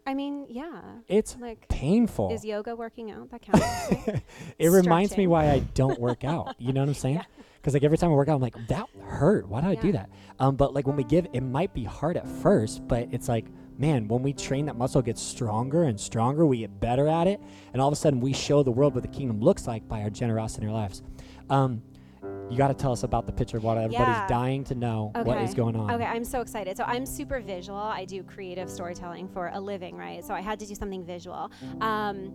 I 0.07 0.13
mean, 0.13 0.45
yeah. 0.47 0.81
It's 1.07 1.35
Like, 1.39 1.67
painful. 1.67 2.31
is 2.31 2.45
yoga 2.45 2.75
working 2.75 3.09
out? 3.09 3.31
That 3.31 3.41
counts. 3.41 4.07
right? 4.07 4.21
it 4.59 4.69
reminds 4.69 5.17
me 5.17 5.25
why 5.25 5.49
I 5.49 5.59
don't 5.73 5.99
work 5.99 6.23
out. 6.23 6.53
You 6.59 6.73
know 6.73 6.81
what 6.81 6.89
I'm 6.89 6.93
saying? 7.05 7.15
Yeah. 7.15 7.23
Because 7.55 7.73
like 7.73 7.83
every 7.83 7.97
time 7.97 8.11
I 8.11 8.13
work 8.13 8.29
out, 8.29 8.35
I'm 8.35 8.41
like, 8.41 8.67
that 8.67 8.87
hurt. 9.07 9.47
Why 9.47 9.61
did 9.61 9.71
I 9.71 9.75
do 9.81 9.91
that? 9.93 10.11
Um, 10.37 10.55
but 10.55 10.75
like 10.75 10.85
when 10.85 10.95
we 10.95 11.03
give, 11.03 11.25
it 11.33 11.41
might 11.41 11.73
be 11.73 11.83
hard 11.83 12.15
at 12.17 12.27
first, 12.27 12.87
but 12.87 13.07
it's 13.11 13.27
like, 13.27 13.45
man, 13.79 14.07
when 14.07 14.21
we 14.21 14.33
train 14.33 14.67
that 14.67 14.75
muscle 14.75 15.01
gets 15.01 15.19
stronger 15.19 15.85
and 15.85 15.99
stronger, 15.99 16.45
we 16.45 16.59
get 16.59 16.79
better 16.79 17.07
at 17.07 17.25
it, 17.25 17.41
and 17.73 17.81
all 17.81 17.87
of 17.87 17.93
a 17.93 17.95
sudden 17.95 18.19
we 18.19 18.31
show 18.33 18.61
the 18.61 18.69
world 18.71 18.93
what 18.93 19.01
the 19.01 19.09
kingdom 19.09 19.41
looks 19.41 19.65
like 19.65 19.87
by 19.87 20.03
our 20.03 20.11
generosity 20.11 20.65
in 20.67 20.69
our 20.71 20.75
lives. 20.75 21.01
Um, 21.49 21.81
you 22.49 22.57
got 22.57 22.67
to 22.67 22.73
tell 22.73 22.91
us 22.91 23.03
about 23.03 23.25
the 23.25 23.31
picture 23.31 23.57
of 23.57 23.63
what 23.63 23.77
everybody's 23.77 24.15
Yeah. 24.15 24.27
dying 24.27 24.63
to 24.65 24.75
know 24.75 25.11
what 25.23 25.37
is 25.41 25.53
going 25.53 25.75
on. 25.75 25.91
Okay, 25.91 26.05
I'm 26.05 26.23
so 26.23 26.41
excited. 26.41 26.77
So 26.77 26.83
I'm 26.85 27.05
super 27.05 27.39
visual. 27.39 27.77
I 27.77 28.05
do 28.05 28.23
creative 28.23 28.69
storytelling 28.69 29.27
for 29.27 29.49
a 29.53 29.59
living, 29.59 29.95
right? 29.97 30.23
So 30.23 30.33
I 30.33 30.41
had 30.41 30.59
to 30.59 30.65
do 30.65 30.75
something 30.75 31.03
visual. 31.03 31.51
Um, 31.81 32.33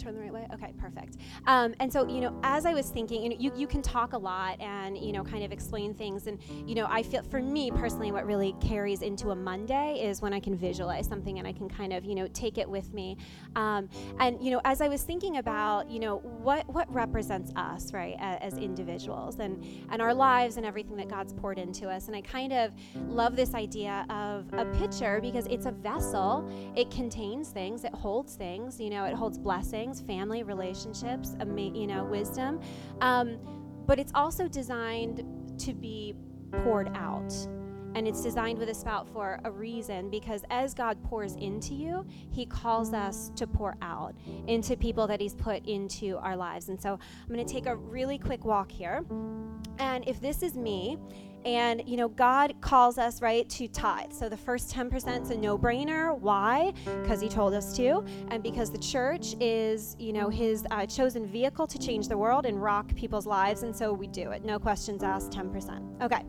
turn 0.00 0.14
the 0.14 0.20
right 0.20 0.32
way. 0.32 0.46
Okay, 0.54 0.72
perfect. 0.78 1.16
Um, 1.46 1.74
and 1.80 1.92
so 1.92 2.06
you 2.08 2.20
know, 2.20 2.38
as 2.42 2.66
I 2.66 2.74
was 2.74 2.90
thinking, 2.90 3.22
you 3.22 3.28
know, 3.30 3.36
you, 3.38 3.52
you 3.56 3.66
can 3.66 3.82
talk 3.82 4.12
a 4.12 4.18
lot 4.18 4.60
and 4.60 4.96
you 4.98 5.12
know, 5.12 5.24
kind 5.24 5.44
of 5.44 5.52
explain 5.52 5.94
things. 5.94 6.26
And 6.26 6.38
you 6.66 6.74
know, 6.74 6.86
I 6.88 7.02
feel 7.02 7.22
for 7.22 7.40
me 7.42 7.70
personally, 7.70 8.12
what 8.12 8.26
really 8.26 8.54
carries 8.60 9.02
into 9.02 9.30
a 9.30 9.36
Monday 9.36 10.00
is 10.02 10.22
when 10.22 10.32
I 10.32 10.40
can 10.40 10.56
visualize 10.56 11.06
something 11.06 11.38
and 11.38 11.46
I 11.46 11.52
can 11.52 11.68
kind 11.68 11.92
of 11.92 12.04
you 12.04 12.14
know 12.14 12.26
take 12.28 12.58
it 12.58 12.68
with 12.68 12.92
me. 12.92 13.16
Um, 13.56 13.88
and 14.20 14.42
you 14.42 14.50
know, 14.50 14.60
as 14.64 14.80
I 14.80 14.88
was 14.88 15.02
thinking 15.02 15.38
about 15.38 15.90
you 15.90 16.00
know 16.00 16.18
what 16.18 16.68
what 16.68 16.92
represents 16.92 17.52
us, 17.56 17.92
right, 17.92 18.16
as, 18.18 18.54
as 18.54 18.58
individuals 18.58 19.38
and 19.38 19.64
and 19.90 20.00
our 20.00 20.14
lives 20.14 20.56
and 20.56 20.66
everything 20.66 20.96
that 20.96 21.08
God's 21.08 21.32
poured 21.32 21.58
into 21.58 21.88
us, 21.88 22.06
and 22.06 22.16
I 22.16 22.20
kind 22.20 22.52
of 22.52 22.72
love 23.08 23.36
this 23.36 23.54
idea 23.54 24.06
of 24.10 24.46
a 24.52 24.64
pitcher 24.78 25.20
because 25.20 25.46
it's 25.46 25.66
a 25.66 25.72
vessel. 25.72 26.48
It 26.76 26.90
contains 26.90 27.50
things. 27.50 27.84
It 27.84 27.94
holds 27.94 28.34
things. 28.34 28.80
You 28.80 28.90
know, 28.90 29.04
it 29.04 29.14
holds 29.14 29.38
blessings, 29.38 29.73
family, 30.00 30.42
relationships, 30.42 31.34
you 31.74 31.86
know, 31.86 32.04
wisdom. 32.04 32.60
Um, 33.00 33.38
but 33.86 33.98
it's 33.98 34.12
also 34.14 34.48
designed 34.48 35.24
to 35.58 35.74
be 35.74 36.14
poured 36.62 36.90
out. 36.94 37.32
And 37.94 38.08
it's 38.08 38.22
designed 38.22 38.58
with 38.58 38.68
a 38.68 38.74
spout 38.74 39.08
for 39.08 39.40
a 39.44 39.50
reason 39.50 40.10
because 40.10 40.44
as 40.50 40.74
God 40.74 41.02
pours 41.04 41.34
into 41.36 41.74
you, 41.74 42.04
He 42.30 42.44
calls 42.46 42.92
us 42.92 43.30
to 43.36 43.46
pour 43.46 43.76
out 43.82 44.14
into 44.46 44.76
people 44.76 45.06
that 45.06 45.20
He's 45.20 45.34
put 45.34 45.64
into 45.66 46.18
our 46.18 46.36
lives. 46.36 46.68
And 46.68 46.80
so 46.80 46.98
I'm 47.22 47.34
going 47.34 47.44
to 47.44 47.52
take 47.52 47.66
a 47.66 47.76
really 47.76 48.18
quick 48.18 48.44
walk 48.44 48.70
here. 48.70 49.04
And 49.78 50.06
if 50.08 50.20
this 50.20 50.42
is 50.42 50.54
me, 50.54 50.98
and 51.44 51.86
you 51.86 51.96
know, 51.96 52.08
God 52.08 52.54
calls 52.60 52.96
us 52.96 53.20
right 53.20 53.48
to 53.50 53.68
tithe. 53.68 54.12
So 54.12 54.28
the 54.28 54.36
first 54.36 54.70
10% 54.72 55.22
is 55.22 55.30
a 55.30 55.36
no-brainer. 55.36 56.18
Why? 56.18 56.72
Because 57.02 57.20
He 57.20 57.28
told 57.28 57.54
us 57.54 57.76
to, 57.76 58.04
and 58.28 58.42
because 58.42 58.70
the 58.70 58.78
church 58.78 59.36
is, 59.40 59.94
you 59.98 60.12
know, 60.12 60.28
His 60.30 60.64
uh, 60.70 60.86
chosen 60.86 61.26
vehicle 61.26 61.66
to 61.66 61.78
change 61.78 62.08
the 62.08 62.16
world 62.16 62.46
and 62.46 62.62
rock 62.62 62.94
people's 62.96 63.26
lives, 63.26 63.62
and 63.62 63.76
so 63.76 63.92
we 63.92 64.06
do 64.06 64.30
it. 64.30 64.44
No 64.44 64.58
questions 64.58 65.02
asked. 65.02 65.32
10%. 65.32 66.02
Okay 66.02 66.24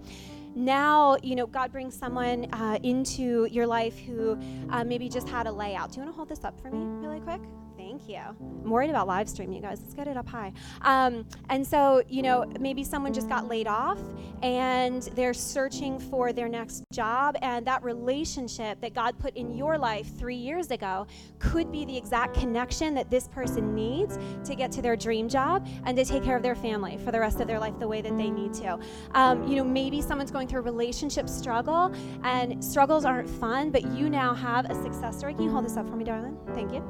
now 0.56 1.18
you 1.22 1.36
know 1.36 1.46
god 1.46 1.72
brings 1.72 1.94
someone 1.98 2.46
uh, 2.54 2.80
into 2.84 3.46
your 3.52 3.68
life 3.68 3.98
who 4.00 4.39
uh, 4.70 4.84
maybe 4.84 5.10
just 5.10 5.28
had 5.28 5.48
a 5.48 5.52
layout. 5.52 5.91
Do 5.91 5.98
you 6.00 6.06
want 6.06 6.13
to 6.13 6.15
hold 6.15 6.30
this 6.30 6.44
up 6.44 6.60
for 6.62 6.72
me 6.72 6.80
really 7.06 7.20
quick 7.20 7.41
thank 7.78 8.08
you. 8.08 8.18
I'm 8.18 8.70
worried 8.70 8.90
about 8.90 9.08
live 9.08 9.30
stream 9.30 9.52
you 9.52 9.62
guys. 9.62 9.80
Let's 9.82 9.94
get 9.94 10.08
it 10.08 10.18
up 10.18 10.28
high. 10.28 10.52
Um, 10.82 11.26
and 11.50 11.66
so 11.66 12.02
you 12.08 12.22
know 12.22 12.46
maybe 12.60 12.84
someone 12.84 13.14
just 13.14 13.30
got 13.30 13.48
laid 13.48 13.68
off 13.68 14.00
and 14.42 15.04
they're 15.16 15.34
searching 15.34 16.00
for 16.00 16.34
their 16.34 16.50
next 16.50 16.84
job 16.92 17.36
and 17.42 17.66
that 17.66 17.84
relationship 17.84 18.80
that 18.82 18.94
god 18.94 19.18
put 19.18 19.36
in 19.36 19.56
your 19.56 19.78
life 19.78 20.08
three 20.18 20.36
years 20.36 20.72
ago 20.72 21.08
could 21.40 21.72
be 21.72 21.86
the 21.86 21.98
exact 21.98 22.36
connection 22.36 22.94
that 22.94 23.10
this 23.10 23.28
person 23.28 23.74
needs 23.74 24.20
to 24.44 24.56
get 24.56 24.72
to 24.72 24.82
their 24.82 24.96
dream 24.96 25.28
job 25.28 25.68
and 25.86 25.98
to 25.98 26.06
take 26.06 26.24
care 26.24 26.36
of 26.36 26.44
their 26.44 26.56
family 26.56 26.98
for 27.04 27.12
the 27.12 27.20
rest 27.20 27.40
of 27.40 27.48
their 27.48 27.60
life 27.60 27.78
the 27.80 27.88
way 27.88 28.02
that 28.02 28.16
they 28.18 28.30
need 28.30 28.54
to. 28.54 28.78
Um, 29.12 29.48
you 29.48 29.56
know 29.56 29.64
maybe 29.64 30.02
someone's 30.02 30.32
going 30.32 30.48
through 30.48 30.60
a 30.60 30.64
relationship 30.64 31.28
struggle 31.30 31.94
and 32.24 32.64
struggles 32.64 33.06
aren't 33.06 33.30
fun 33.30 33.72
but 33.72 33.84
you 33.94 34.10
now 34.10 34.34
have 34.34 34.70
a 34.70 34.76
success 34.84 35.18
story. 35.18 35.34
Can 35.34 35.44
you 35.44 35.52
hold 35.52 35.66
this 35.66 35.78
up 35.78 35.90
for 35.90 35.96
me 35.96 36.04
darling? 36.04 36.38
Thank 36.54 36.72
you. 36.72 36.84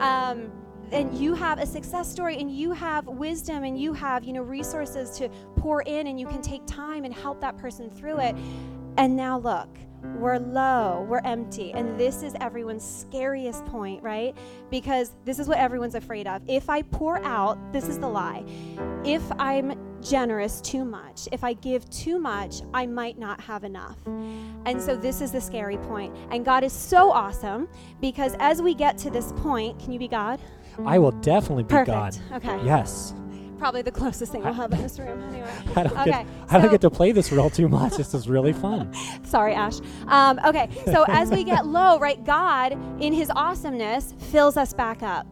Um, 0.00 0.31
Um, 0.32 0.50
and 0.90 1.16
you 1.16 1.34
have 1.34 1.58
a 1.58 1.66
success 1.66 2.10
story 2.10 2.38
and 2.38 2.50
you 2.50 2.72
have 2.72 3.06
wisdom 3.06 3.64
and 3.64 3.80
you 3.80 3.94
have 3.94 4.24
you 4.24 4.32
know 4.32 4.42
resources 4.42 5.16
to 5.18 5.28
pour 5.56 5.82
in 5.82 6.06
and 6.06 6.20
you 6.20 6.26
can 6.26 6.42
take 6.42 6.60
time 6.66 7.04
and 7.04 7.14
help 7.14 7.40
that 7.40 7.56
person 7.56 7.90
through 7.90 8.20
it. 8.20 8.34
And 8.98 9.16
now 9.16 9.38
look 9.38 9.78
we're 10.02 10.38
low, 10.38 11.06
we're 11.08 11.20
empty. 11.24 11.72
And 11.72 11.98
this 11.98 12.22
is 12.22 12.34
everyone's 12.40 12.84
scariest 12.84 13.64
point, 13.66 14.02
right? 14.02 14.36
Because 14.70 15.12
this 15.24 15.38
is 15.38 15.48
what 15.48 15.58
everyone's 15.58 15.94
afraid 15.94 16.26
of. 16.26 16.42
If 16.48 16.68
I 16.68 16.82
pour 16.82 17.18
out, 17.24 17.72
this 17.72 17.88
is 17.88 17.98
the 17.98 18.08
lie. 18.08 18.44
If 19.04 19.22
I'm 19.38 19.78
generous 20.02 20.60
too 20.60 20.84
much, 20.84 21.28
if 21.30 21.44
I 21.44 21.52
give 21.54 21.88
too 21.90 22.18
much, 22.18 22.62
I 22.74 22.86
might 22.86 23.18
not 23.18 23.40
have 23.40 23.64
enough. 23.64 23.96
And 24.06 24.80
so 24.80 24.96
this 24.96 25.20
is 25.20 25.32
the 25.32 25.40
scary 25.40 25.78
point. 25.78 26.14
And 26.30 26.44
God 26.44 26.64
is 26.64 26.72
so 26.72 27.10
awesome 27.10 27.68
because 28.00 28.34
as 28.38 28.60
we 28.60 28.74
get 28.74 28.98
to 28.98 29.10
this 29.10 29.32
point, 29.36 29.78
can 29.78 29.92
you 29.92 29.98
be 29.98 30.08
God? 30.08 30.40
I 30.84 30.98
will 30.98 31.12
definitely 31.12 31.64
be 31.64 31.68
Perfect. 31.68 32.20
God. 32.30 32.42
Okay. 32.42 32.64
Yes. 32.64 33.14
Probably 33.62 33.82
the 33.82 33.92
closest 33.92 34.32
thing 34.32 34.42
we'll 34.42 34.54
have 34.54 34.72
in 34.72 34.82
this 34.82 34.98
room 34.98 35.22
anyway. 35.22 35.48
I 35.76 35.84
don't, 35.84 35.92
Okay, 35.98 36.04
get, 36.10 36.26
I 36.48 36.54
don't 36.54 36.62
so- 36.62 36.70
get 36.72 36.80
to 36.80 36.90
play 36.90 37.12
this 37.12 37.30
role 37.30 37.48
too 37.48 37.68
much. 37.68 37.96
This 37.96 38.12
is 38.12 38.28
really 38.28 38.52
fun. 38.52 38.92
Sorry, 39.24 39.54
Ash. 39.54 39.78
Um, 40.08 40.40
okay, 40.44 40.68
so 40.86 41.04
as 41.06 41.30
we 41.30 41.44
get 41.44 41.64
low, 41.64 41.96
right, 42.00 42.22
God, 42.24 42.72
in 43.00 43.12
his 43.12 43.30
awesomeness, 43.30 44.14
fills 44.18 44.56
us 44.56 44.72
back 44.72 45.04
up. 45.04 45.28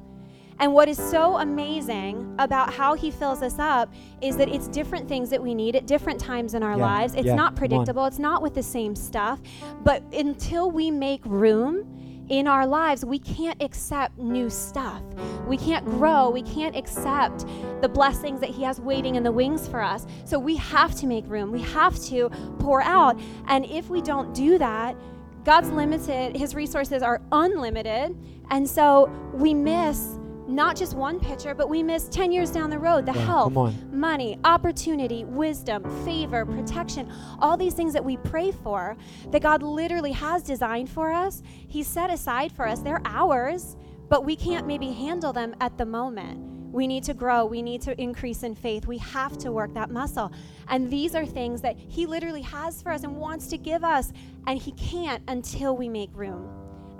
And 0.61 0.73
what 0.73 0.89
is 0.89 0.97
so 0.97 1.39
amazing 1.39 2.33
about 2.39 2.73
how 2.73 2.95
he 2.95 3.11
fills 3.11 3.43
us 3.43 3.59
up 3.59 3.93
is 4.23 4.37
that 4.37 4.49
it's 4.49 4.69
different 4.69 5.09
things 5.09 5.29
that 5.31 5.43
we 5.43 5.53
need 5.53 5.75
at 5.75 5.89
different 5.89 6.21
times 6.21 6.55
in 6.55 6.63
our 6.63 6.77
Yeah, 6.79 6.85
lives. 6.85 7.15
It's 7.17 7.27
yeah, 7.27 7.35
not 7.35 7.57
predictable, 7.57 8.05
it's 8.07 8.21
not 8.21 8.43
with 8.43 8.55
the 8.55 8.63
same 8.63 8.95
stuff. 8.95 9.41
But 9.83 10.05
until 10.15 10.71
we 10.71 10.93
make 10.93 11.25
room, 11.27 11.85
in 12.31 12.47
our 12.47 12.65
lives, 12.65 13.05
we 13.05 13.19
can't 13.19 13.61
accept 13.61 14.17
new 14.17 14.49
stuff. 14.49 15.03
We 15.47 15.57
can't 15.57 15.85
grow. 15.85 16.31
We 16.31 16.43
can't 16.43 16.77
accept 16.77 17.45
the 17.81 17.89
blessings 17.89 18.41
that 18.41 18.51
He 18.51 18.63
has 18.63 18.81
waiting 18.81 19.17
in 19.17 19.25
the 19.25 19.33
wings 19.33 19.67
for 19.67 19.83
us. 19.83 20.07
So 20.25 20.39
we 20.39 20.57
have 20.57 20.95
to 20.97 21.07
make 21.07 21.27
room. 21.27 21.51
We 21.51 21.61
have 21.63 22.01
to 22.05 22.31
pour 22.61 22.83
out. 22.83 23.21
And 23.49 23.67
if 23.67 23.91
we 23.91 24.01
don't 24.01 24.33
do 24.33 24.59
that, 24.59 24.97
God's 25.45 25.71
limited, 25.71 26.37
His 26.37 26.55
resources 26.55 27.03
are 27.03 27.21
unlimited. 27.33 28.17
And 28.51 28.69
so 28.69 29.11
we 29.35 29.53
miss 29.53 30.20
not 30.47 30.77
just 30.77 30.95
one 30.95 31.21
picture, 31.21 31.55
but 31.55 31.69
we 31.69 31.83
miss 31.83 32.09
10 32.09 32.33
years 32.33 32.51
down 32.51 32.71
the 32.71 32.79
road 32.79 33.07
the 33.07 33.13
Yeah, 33.13 33.25
health, 33.25 33.53
money, 33.93 34.39
opportunity, 34.45 35.25
wisdom, 35.25 35.85
favor, 36.05 36.45
protection, 36.45 37.11
all 37.39 37.57
these 37.57 37.75
things 37.75 37.93
that 37.93 38.05
we 38.05 38.17
pray 38.19 38.51
for 38.51 38.97
that 39.31 39.43
God 39.43 39.63
literally 39.63 40.13
has 40.13 40.43
designed 40.43 40.89
for 40.89 41.13
us. 41.13 41.43
He 41.47 41.83
set 41.83 42.11
aside 42.11 42.53
for 42.53 42.67
us. 42.67 42.81
They're 42.81 43.03
ours, 43.05 43.77
but 44.09 44.25
we 44.25 44.37
can't 44.37 44.67
maybe 44.67 44.91
handle 44.91 45.33
them 45.33 45.55
at 45.61 45.79
the 45.79 45.87
moment. 45.87 46.47
We 46.73 46.87
need 46.87 47.03
to 47.05 47.15
grow. 47.15 47.47
We 47.47 47.63
need 47.63 47.83
to 47.83 48.01
increase 48.01 48.45
in 48.45 48.55
faith. 48.55 48.87
We 48.87 48.99
have 48.99 49.37
to 49.39 49.51
work 49.51 49.75
that 49.75 49.91
muscle. 49.91 50.33
And 50.69 50.89
these 50.91 51.15
are 51.17 51.27
things 51.27 51.61
that 51.63 51.77
He 51.77 52.07
literally 52.07 52.43
has 52.43 52.81
for 52.81 52.93
us 52.93 53.03
and 53.03 53.17
wants 53.17 53.49
to 53.49 53.59
give 53.59 53.83
us. 53.83 54.13
And 54.47 54.59
He 54.59 54.73
can't 54.73 55.23
until 55.27 55.77
we 55.77 55.89
make 55.89 56.11
room. 56.15 56.49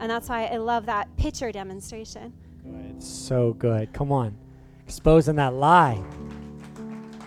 And 0.01 0.11
that's 0.11 0.29
why 0.29 0.47
I 0.47 0.57
love 0.57 0.87
that 0.87 1.15
picture 1.17 1.53
demonstration. 1.53 2.33
Good. 2.71 3.03
So 3.03 3.55
good. 3.55 3.93
Come 3.93 4.13
on. 4.13 4.37
Exposing 4.85 5.37
that 5.37 5.55
lie. 5.55 6.03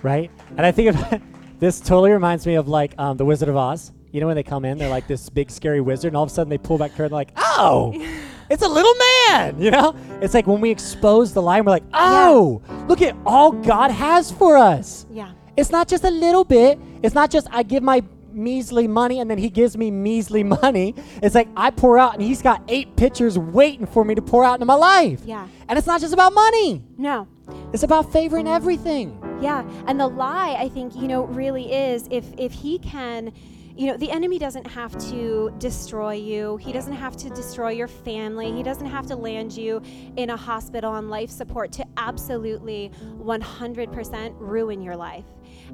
Right? 0.02 0.32
And 0.58 0.66
I 0.66 0.72
think 0.72 0.96
of 0.96 1.22
this 1.60 1.80
totally 1.80 2.12
reminds 2.12 2.46
me 2.46 2.56
of 2.56 2.68
like 2.68 2.94
um, 2.98 3.18
the 3.18 3.26
Wizard 3.26 3.50
of 3.50 3.56
Oz. 3.56 3.92
You 4.12 4.22
know 4.22 4.28
when 4.28 4.36
they 4.36 4.44
come 4.44 4.64
in, 4.64 4.78
they're 4.78 4.90
like 4.90 5.08
this 5.08 5.28
big 5.30 5.50
scary 5.50 5.82
wizard, 5.82 6.10
and 6.10 6.18
all 6.18 6.24
of 6.24 6.30
a 6.30 6.34
sudden 6.34 6.50
they 6.50 6.60
pull 6.60 6.78
back 6.78 6.92
curtain, 6.92 7.10
they're 7.10 7.18
like, 7.18 7.32
oh, 7.36 7.94
it's 8.50 8.62
a 8.62 8.68
little 8.68 8.94
man. 9.28 9.60
You 9.60 9.72
know? 9.72 9.96
It's 10.22 10.36
like 10.36 10.46
when 10.46 10.62
we 10.62 10.70
expose 10.70 11.34
the 11.34 11.42
lie, 11.42 11.60
we're 11.62 11.72
like, 11.72 11.84
oh, 11.94 12.62
yeah. 12.66 12.86
look 12.88 13.02
at 13.02 13.16
all 13.26 13.52
God 13.52 13.90
has 13.90 14.32
for 14.32 14.56
us. 14.56 15.08
Yeah. 15.10 15.32
It's 15.58 15.72
not 15.72 15.88
just 15.88 16.04
a 16.04 16.10
little 16.12 16.44
bit. 16.44 16.80
It's 17.02 17.16
not 17.16 17.32
just 17.32 17.48
I 17.52 17.64
give 17.64 17.82
my 17.82 18.04
measly 18.34 18.88
money 18.88 19.20
and 19.20 19.30
then 19.30 19.38
he 19.38 19.50
gives 19.50 19.78
me 19.78 19.92
measly 19.92 20.44
money. 20.62 20.96
It's 21.22 21.36
like 21.36 21.48
I 21.56 21.72
pour 21.72 21.98
out 21.98 22.14
and 22.14 22.22
he's 22.22 22.42
got 22.42 22.62
eight 22.68 22.96
pitchers 22.96 23.38
waiting 23.38 23.86
for 23.86 24.04
me 24.04 24.16
to 24.16 24.22
pour 24.22 24.44
out 24.44 24.56
into 24.56 24.66
my 24.66 24.76
life. 24.76 25.22
Yeah. 25.26 25.48
And 25.68 25.78
it's 25.78 25.88
not 25.88 26.02
just 26.02 26.14
about 26.14 26.34
money. 26.34 26.84
No. 26.98 27.28
It's 27.74 27.84
about 27.84 28.12
favoring 28.12 28.48
everything. 28.48 29.20
Yeah. 29.42 29.68
And 29.88 30.00
the 30.00 30.08
lie, 30.08 30.56
I 30.60 30.70
think, 30.70 30.96
you 30.96 31.08
know, 31.08 31.26
really 31.26 31.74
is 31.74 32.08
if 32.12 32.26
if 32.38 32.52
he 32.52 32.80
can 32.80 33.34
you 33.76 33.88
know, 33.88 33.98
the 33.98 34.12
enemy 34.12 34.38
doesn't 34.38 34.68
have 34.68 34.96
to 35.10 35.52
destroy 35.58 36.14
you. 36.14 36.58
He 36.58 36.72
doesn't 36.72 36.94
have 36.94 37.18
to 37.18 37.30
destroy 37.30 37.72
your 37.72 37.88
family. 37.88 38.52
He 38.52 38.62
doesn't 38.62 38.86
have 38.86 39.08
to 39.08 39.16
land 39.16 39.52
you 39.54 39.82
in 40.16 40.30
a 40.30 40.38
hospital 40.38 40.92
on 40.92 41.10
life 41.10 41.32
support 41.32 41.72
to 41.74 41.86
absolutely 41.98 42.92
100% 43.18 44.36
ruin 44.38 44.82
your 44.82 44.96
life 44.96 45.26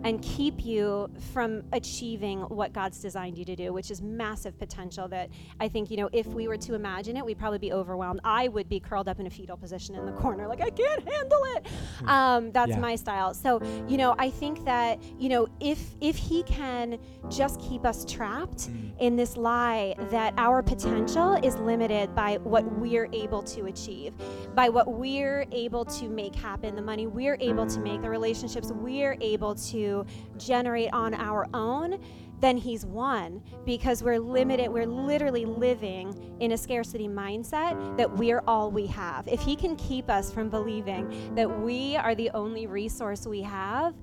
and 0.03 0.21
keep 0.21 0.65
you 0.65 1.09
from 1.33 1.63
achieving 1.73 2.41
what 2.41 2.73
God's 2.73 2.99
designed 2.99 3.38
you 3.38 3.45
to 3.45 3.55
do, 3.55 3.73
which 3.73 3.91
is 3.91 4.01
massive 4.01 4.57
potential 4.57 5.07
that 5.09 5.29
I 5.59 5.67
think, 5.67 5.91
you 5.91 5.97
know, 5.97 6.09
if 6.13 6.27
we 6.27 6.47
were 6.47 6.57
to 6.57 6.73
imagine 6.73 7.17
it, 7.17 7.25
we'd 7.25 7.38
probably 7.38 7.59
be 7.59 7.73
overwhelmed. 7.73 8.21
I 8.23 8.47
would 8.47 8.69
be 8.69 8.79
curled 8.79 9.07
up 9.07 9.19
in 9.19 9.27
a 9.27 9.29
fetal 9.29 9.57
position 9.57 9.95
in 9.95 10.05
the 10.05 10.12
corner, 10.13 10.47
like, 10.47 10.62
I 10.62 10.69
can't 10.69 11.07
handle 11.07 11.41
it. 11.55 11.67
Hmm. 11.99 12.09
Um, 12.09 12.51
that's 12.51 12.71
yeah. 12.71 12.79
my 12.79 12.95
style. 12.95 13.33
So, 13.33 13.62
you 13.88 13.97
know, 13.97 14.15
I 14.17 14.29
think 14.29 14.65
that, 14.65 15.01
you 15.17 15.29
know, 15.29 15.47
if 15.59 15.79
if 16.01 16.15
he 16.15 16.43
can 16.43 16.97
just 17.29 17.59
keep 17.59 17.85
us 17.85 18.05
trapped 18.05 18.69
mm. 18.69 18.91
in 18.99 19.15
this 19.15 19.38
lie 19.38 19.95
that 20.12 20.33
our 20.38 20.62
potential 20.62 21.33
is 21.43 21.55
limited 21.57 22.13
by 22.15 22.38
what 22.38 22.63
we're 22.79 23.09
able 23.13 23.41
to 23.43 23.65
achieve, 23.65 24.13
by 24.55 24.69
what 24.69 24.91
we're 24.93 25.45
able 25.51 25.85
to 25.85 26.07
make 26.09 26.35
happen, 26.35 26.75
the 26.75 26.81
money 26.81 27.07
we're 27.07 27.38
able 27.39 27.65
to 27.67 27.79
make, 27.79 28.01
the 28.01 28.09
relationships 28.09 28.71
we're 28.71 29.17
able 29.21 29.55
to 29.55 29.88
generate 30.38 30.91
on 30.93 31.13
our 31.13 31.47
own, 31.54 31.99
then 32.39 32.58
he's 32.58 32.86
won 32.86 33.41
because 33.65 34.02
we're 34.02 34.19
limited. 34.19 34.69
We're 34.69 34.86
literally 34.86 35.45
living 35.45 36.38
in 36.39 36.54
a 36.54 36.58
scarcity 36.58 37.08
mindset 37.08 37.97
that 37.97 38.10
we're 38.15 38.41
all 38.47 38.71
we 38.71 38.88
have. 38.88 39.28
If 39.28 39.41
he 39.41 39.56
can 39.56 39.75
keep 39.75 40.10
us 40.10 40.32
from 40.32 40.49
believing 40.49 41.34
that 41.36 41.62
we 41.62 41.97
are 41.97 42.15
the 42.15 42.30
only 42.32 42.67
resource 42.67 43.28
we 43.28 43.41
have, 43.41 43.93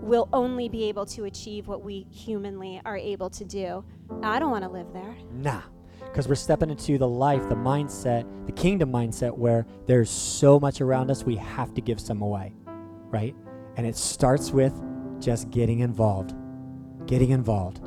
we'll 0.00 0.28
only 0.32 0.68
be 0.68 0.84
able 0.84 1.06
to 1.06 1.24
achieve 1.24 1.66
what 1.66 1.82
we 1.82 2.06
humanly 2.10 2.80
are 2.84 2.96
able 2.96 3.30
to 3.30 3.44
do. 3.44 3.84
I 4.22 4.38
don't 4.38 4.50
want 4.50 4.64
to 4.64 4.70
live 4.70 4.92
there. 4.92 5.16
Nah. 5.32 5.62
Because 6.00 6.28
we're 6.28 6.34
stepping 6.34 6.68
into 6.68 6.98
the 6.98 7.08
life, 7.08 7.48
the 7.48 7.54
mindset, 7.54 8.26
the 8.46 8.52
kingdom 8.52 8.92
mindset 8.92 9.36
where 9.36 9.66
there's 9.86 10.10
so 10.10 10.60
much 10.60 10.80
around 10.82 11.10
us, 11.10 11.24
we 11.24 11.36
have 11.36 11.72
to 11.74 11.80
give 11.80 11.98
some 11.98 12.20
away, 12.20 12.52
right? 13.08 13.34
And 13.76 13.86
it 13.86 13.96
starts 13.96 14.50
with 14.50 14.74
just 15.22 15.50
getting 15.50 15.80
involved. 15.80 16.34
Getting 17.06 17.30
involved 17.30 17.80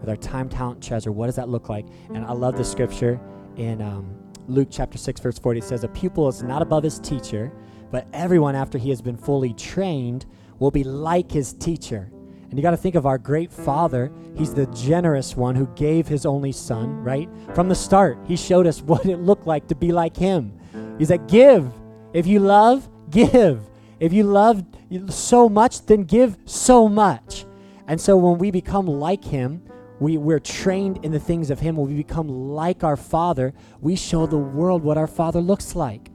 with 0.00 0.08
our 0.08 0.16
time, 0.16 0.48
talent, 0.48 0.82
treasure. 0.82 1.12
What 1.12 1.26
does 1.26 1.36
that 1.36 1.48
look 1.48 1.68
like? 1.68 1.86
And 2.14 2.24
I 2.24 2.32
love 2.32 2.56
the 2.56 2.64
scripture 2.64 3.20
in 3.56 3.82
um, 3.82 4.16
Luke 4.46 4.68
chapter 4.70 4.98
6, 4.98 5.20
verse 5.20 5.38
40. 5.38 5.58
It 5.58 5.64
says, 5.64 5.84
A 5.84 5.88
pupil 5.88 6.28
is 6.28 6.42
not 6.42 6.62
above 6.62 6.82
his 6.82 6.98
teacher, 6.98 7.52
but 7.90 8.06
everyone 8.12 8.54
after 8.54 8.78
he 8.78 8.90
has 8.90 9.02
been 9.02 9.16
fully 9.16 9.52
trained 9.54 10.26
will 10.58 10.70
be 10.70 10.84
like 10.84 11.30
his 11.30 11.52
teacher. 11.52 12.10
And 12.50 12.58
you 12.58 12.62
got 12.62 12.70
to 12.70 12.78
think 12.78 12.94
of 12.94 13.04
our 13.04 13.18
great 13.18 13.52
Father. 13.52 14.10
He's 14.34 14.54
the 14.54 14.66
generous 14.68 15.36
one 15.36 15.54
who 15.54 15.66
gave 15.74 16.08
his 16.08 16.24
only 16.24 16.52
Son, 16.52 17.02
right? 17.04 17.28
From 17.54 17.68
the 17.68 17.74
start, 17.74 18.18
he 18.26 18.36
showed 18.36 18.66
us 18.66 18.80
what 18.82 19.04
it 19.04 19.18
looked 19.18 19.46
like 19.46 19.66
to 19.68 19.74
be 19.74 19.92
like 19.92 20.16
him. 20.16 20.58
He's 20.98 21.10
like, 21.10 21.28
Give. 21.28 21.70
If 22.14 22.26
you 22.26 22.40
love, 22.40 22.88
give. 23.10 23.60
If 24.00 24.14
you 24.14 24.24
love 24.24 24.64
so 25.08 25.48
much, 25.48 25.86
then 25.86 26.04
give 26.04 26.36
so 26.44 26.88
much. 26.88 27.44
And 27.86 28.00
so 28.00 28.16
when 28.16 28.38
we 28.38 28.50
become 28.50 28.86
like 28.86 29.24
Him, 29.24 29.62
we, 30.00 30.16
we're 30.16 30.40
trained 30.40 31.04
in 31.04 31.12
the 31.12 31.18
things 31.18 31.50
of 31.50 31.60
Him. 31.60 31.76
When 31.76 31.88
we 31.88 31.94
become 31.94 32.28
like 32.28 32.84
our 32.84 32.96
Father, 32.96 33.54
we 33.80 33.96
show 33.96 34.26
the 34.26 34.38
world 34.38 34.82
what 34.82 34.98
our 34.98 35.06
Father 35.06 35.40
looks 35.40 35.74
like. 35.74 36.10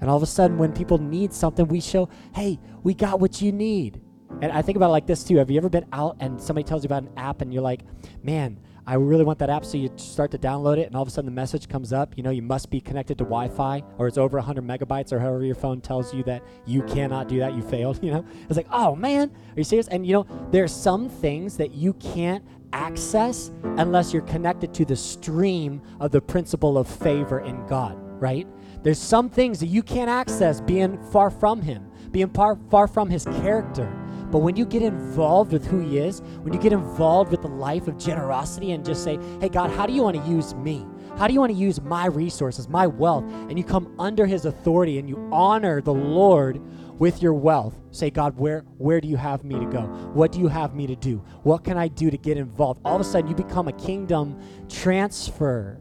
And 0.00 0.10
all 0.10 0.16
of 0.16 0.22
a 0.22 0.26
sudden, 0.26 0.58
when 0.58 0.72
people 0.72 0.98
need 0.98 1.32
something, 1.32 1.68
we 1.68 1.80
show, 1.80 2.08
hey, 2.34 2.58
we 2.82 2.92
got 2.92 3.20
what 3.20 3.40
you 3.40 3.52
need. 3.52 4.00
And 4.40 4.50
I 4.50 4.62
think 4.62 4.76
about 4.76 4.88
it 4.88 4.92
like 4.92 5.06
this 5.06 5.22
too. 5.22 5.36
Have 5.36 5.50
you 5.50 5.58
ever 5.58 5.68
been 5.68 5.86
out 5.92 6.16
and 6.18 6.40
somebody 6.40 6.64
tells 6.64 6.82
you 6.82 6.88
about 6.88 7.04
an 7.04 7.10
app 7.16 7.40
and 7.40 7.52
you're 7.52 7.62
like, 7.62 7.82
man, 8.22 8.58
I 8.86 8.94
really 8.94 9.24
want 9.24 9.38
that 9.38 9.50
app. 9.50 9.64
So 9.64 9.78
you 9.78 9.90
start 9.96 10.30
to 10.32 10.38
download 10.38 10.78
it, 10.78 10.86
and 10.86 10.96
all 10.96 11.02
of 11.02 11.08
a 11.08 11.10
sudden 11.10 11.26
the 11.26 11.34
message 11.34 11.68
comes 11.68 11.92
up. 11.92 12.16
You 12.16 12.22
know, 12.22 12.30
you 12.30 12.42
must 12.42 12.70
be 12.70 12.80
connected 12.80 13.18
to 13.18 13.24
Wi 13.24 13.48
Fi, 13.48 13.82
or 13.98 14.08
it's 14.08 14.18
over 14.18 14.38
100 14.38 14.64
megabytes, 14.64 15.12
or 15.12 15.20
however 15.20 15.44
your 15.44 15.54
phone 15.54 15.80
tells 15.80 16.12
you 16.12 16.22
that 16.24 16.42
you 16.66 16.82
cannot 16.82 17.28
do 17.28 17.38
that. 17.38 17.54
You 17.54 17.62
failed. 17.62 18.00
You 18.02 18.10
know, 18.10 18.24
it's 18.48 18.56
like, 18.56 18.66
oh 18.72 18.96
man, 18.96 19.30
are 19.30 19.54
you 19.56 19.62
serious? 19.62 19.86
And 19.86 20.04
you 20.04 20.12
know, 20.12 20.26
there 20.50 20.64
are 20.64 20.68
some 20.68 21.08
things 21.08 21.56
that 21.58 21.72
you 21.72 21.92
can't 21.94 22.44
access 22.72 23.52
unless 23.62 24.12
you're 24.12 24.22
connected 24.22 24.74
to 24.74 24.84
the 24.84 24.96
stream 24.96 25.80
of 26.00 26.10
the 26.10 26.20
principle 26.20 26.76
of 26.76 26.88
favor 26.88 27.40
in 27.40 27.64
God, 27.66 27.96
right? 28.20 28.46
There's 28.82 28.98
some 28.98 29.30
things 29.30 29.60
that 29.60 29.66
you 29.66 29.82
can't 29.82 30.10
access 30.10 30.60
being 30.60 31.00
far 31.12 31.30
from 31.30 31.62
Him, 31.62 31.90
being 32.10 32.30
far, 32.30 32.58
far 32.70 32.88
from 32.88 33.08
His 33.08 33.24
character. 33.24 34.01
But 34.32 34.38
when 34.38 34.56
you 34.56 34.64
get 34.64 34.80
involved 34.80 35.52
with 35.52 35.66
who 35.66 35.80
He 35.80 35.98
is, 35.98 36.20
when 36.40 36.54
you 36.54 36.58
get 36.58 36.72
involved 36.72 37.30
with 37.30 37.42
the 37.42 37.48
life 37.48 37.86
of 37.86 37.98
generosity 37.98 38.72
and 38.72 38.82
just 38.82 39.04
say, 39.04 39.18
hey, 39.40 39.50
God, 39.50 39.70
how 39.70 39.84
do 39.84 39.92
you 39.92 40.02
want 40.02 40.16
to 40.16 40.26
use 40.28 40.54
me? 40.54 40.86
How 41.18 41.26
do 41.26 41.34
you 41.34 41.40
want 41.40 41.52
to 41.52 41.58
use 41.58 41.82
my 41.82 42.06
resources, 42.06 42.66
my 42.66 42.86
wealth? 42.86 43.24
And 43.24 43.58
you 43.58 43.64
come 43.64 43.94
under 43.98 44.24
His 44.24 44.46
authority 44.46 44.98
and 44.98 45.06
you 45.06 45.28
honor 45.30 45.82
the 45.82 45.92
Lord 45.92 46.62
with 46.98 47.22
your 47.22 47.34
wealth. 47.34 47.78
Say, 47.90 48.08
God, 48.08 48.38
where, 48.38 48.60
where 48.78 49.02
do 49.02 49.08
you 49.08 49.18
have 49.18 49.44
me 49.44 49.58
to 49.58 49.66
go? 49.66 49.82
What 50.14 50.32
do 50.32 50.40
you 50.40 50.48
have 50.48 50.74
me 50.74 50.86
to 50.86 50.96
do? 50.96 51.22
What 51.42 51.62
can 51.62 51.76
I 51.76 51.88
do 51.88 52.10
to 52.10 52.16
get 52.16 52.38
involved? 52.38 52.80
All 52.86 52.94
of 52.94 53.02
a 53.02 53.04
sudden, 53.04 53.28
you 53.28 53.36
become 53.36 53.68
a 53.68 53.72
kingdom 53.72 54.40
transfer. 54.70 55.78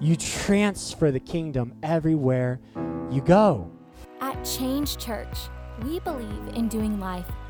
You 0.00 0.16
transfer 0.16 1.12
the 1.12 1.20
kingdom 1.20 1.74
everywhere 1.84 2.58
you 3.12 3.20
go. 3.20 3.70
At 4.20 4.44
Change 4.44 4.96
Church, 4.96 5.38
we 5.84 6.00
believe 6.00 6.48
in 6.54 6.66
doing 6.68 6.98
life 6.98 7.30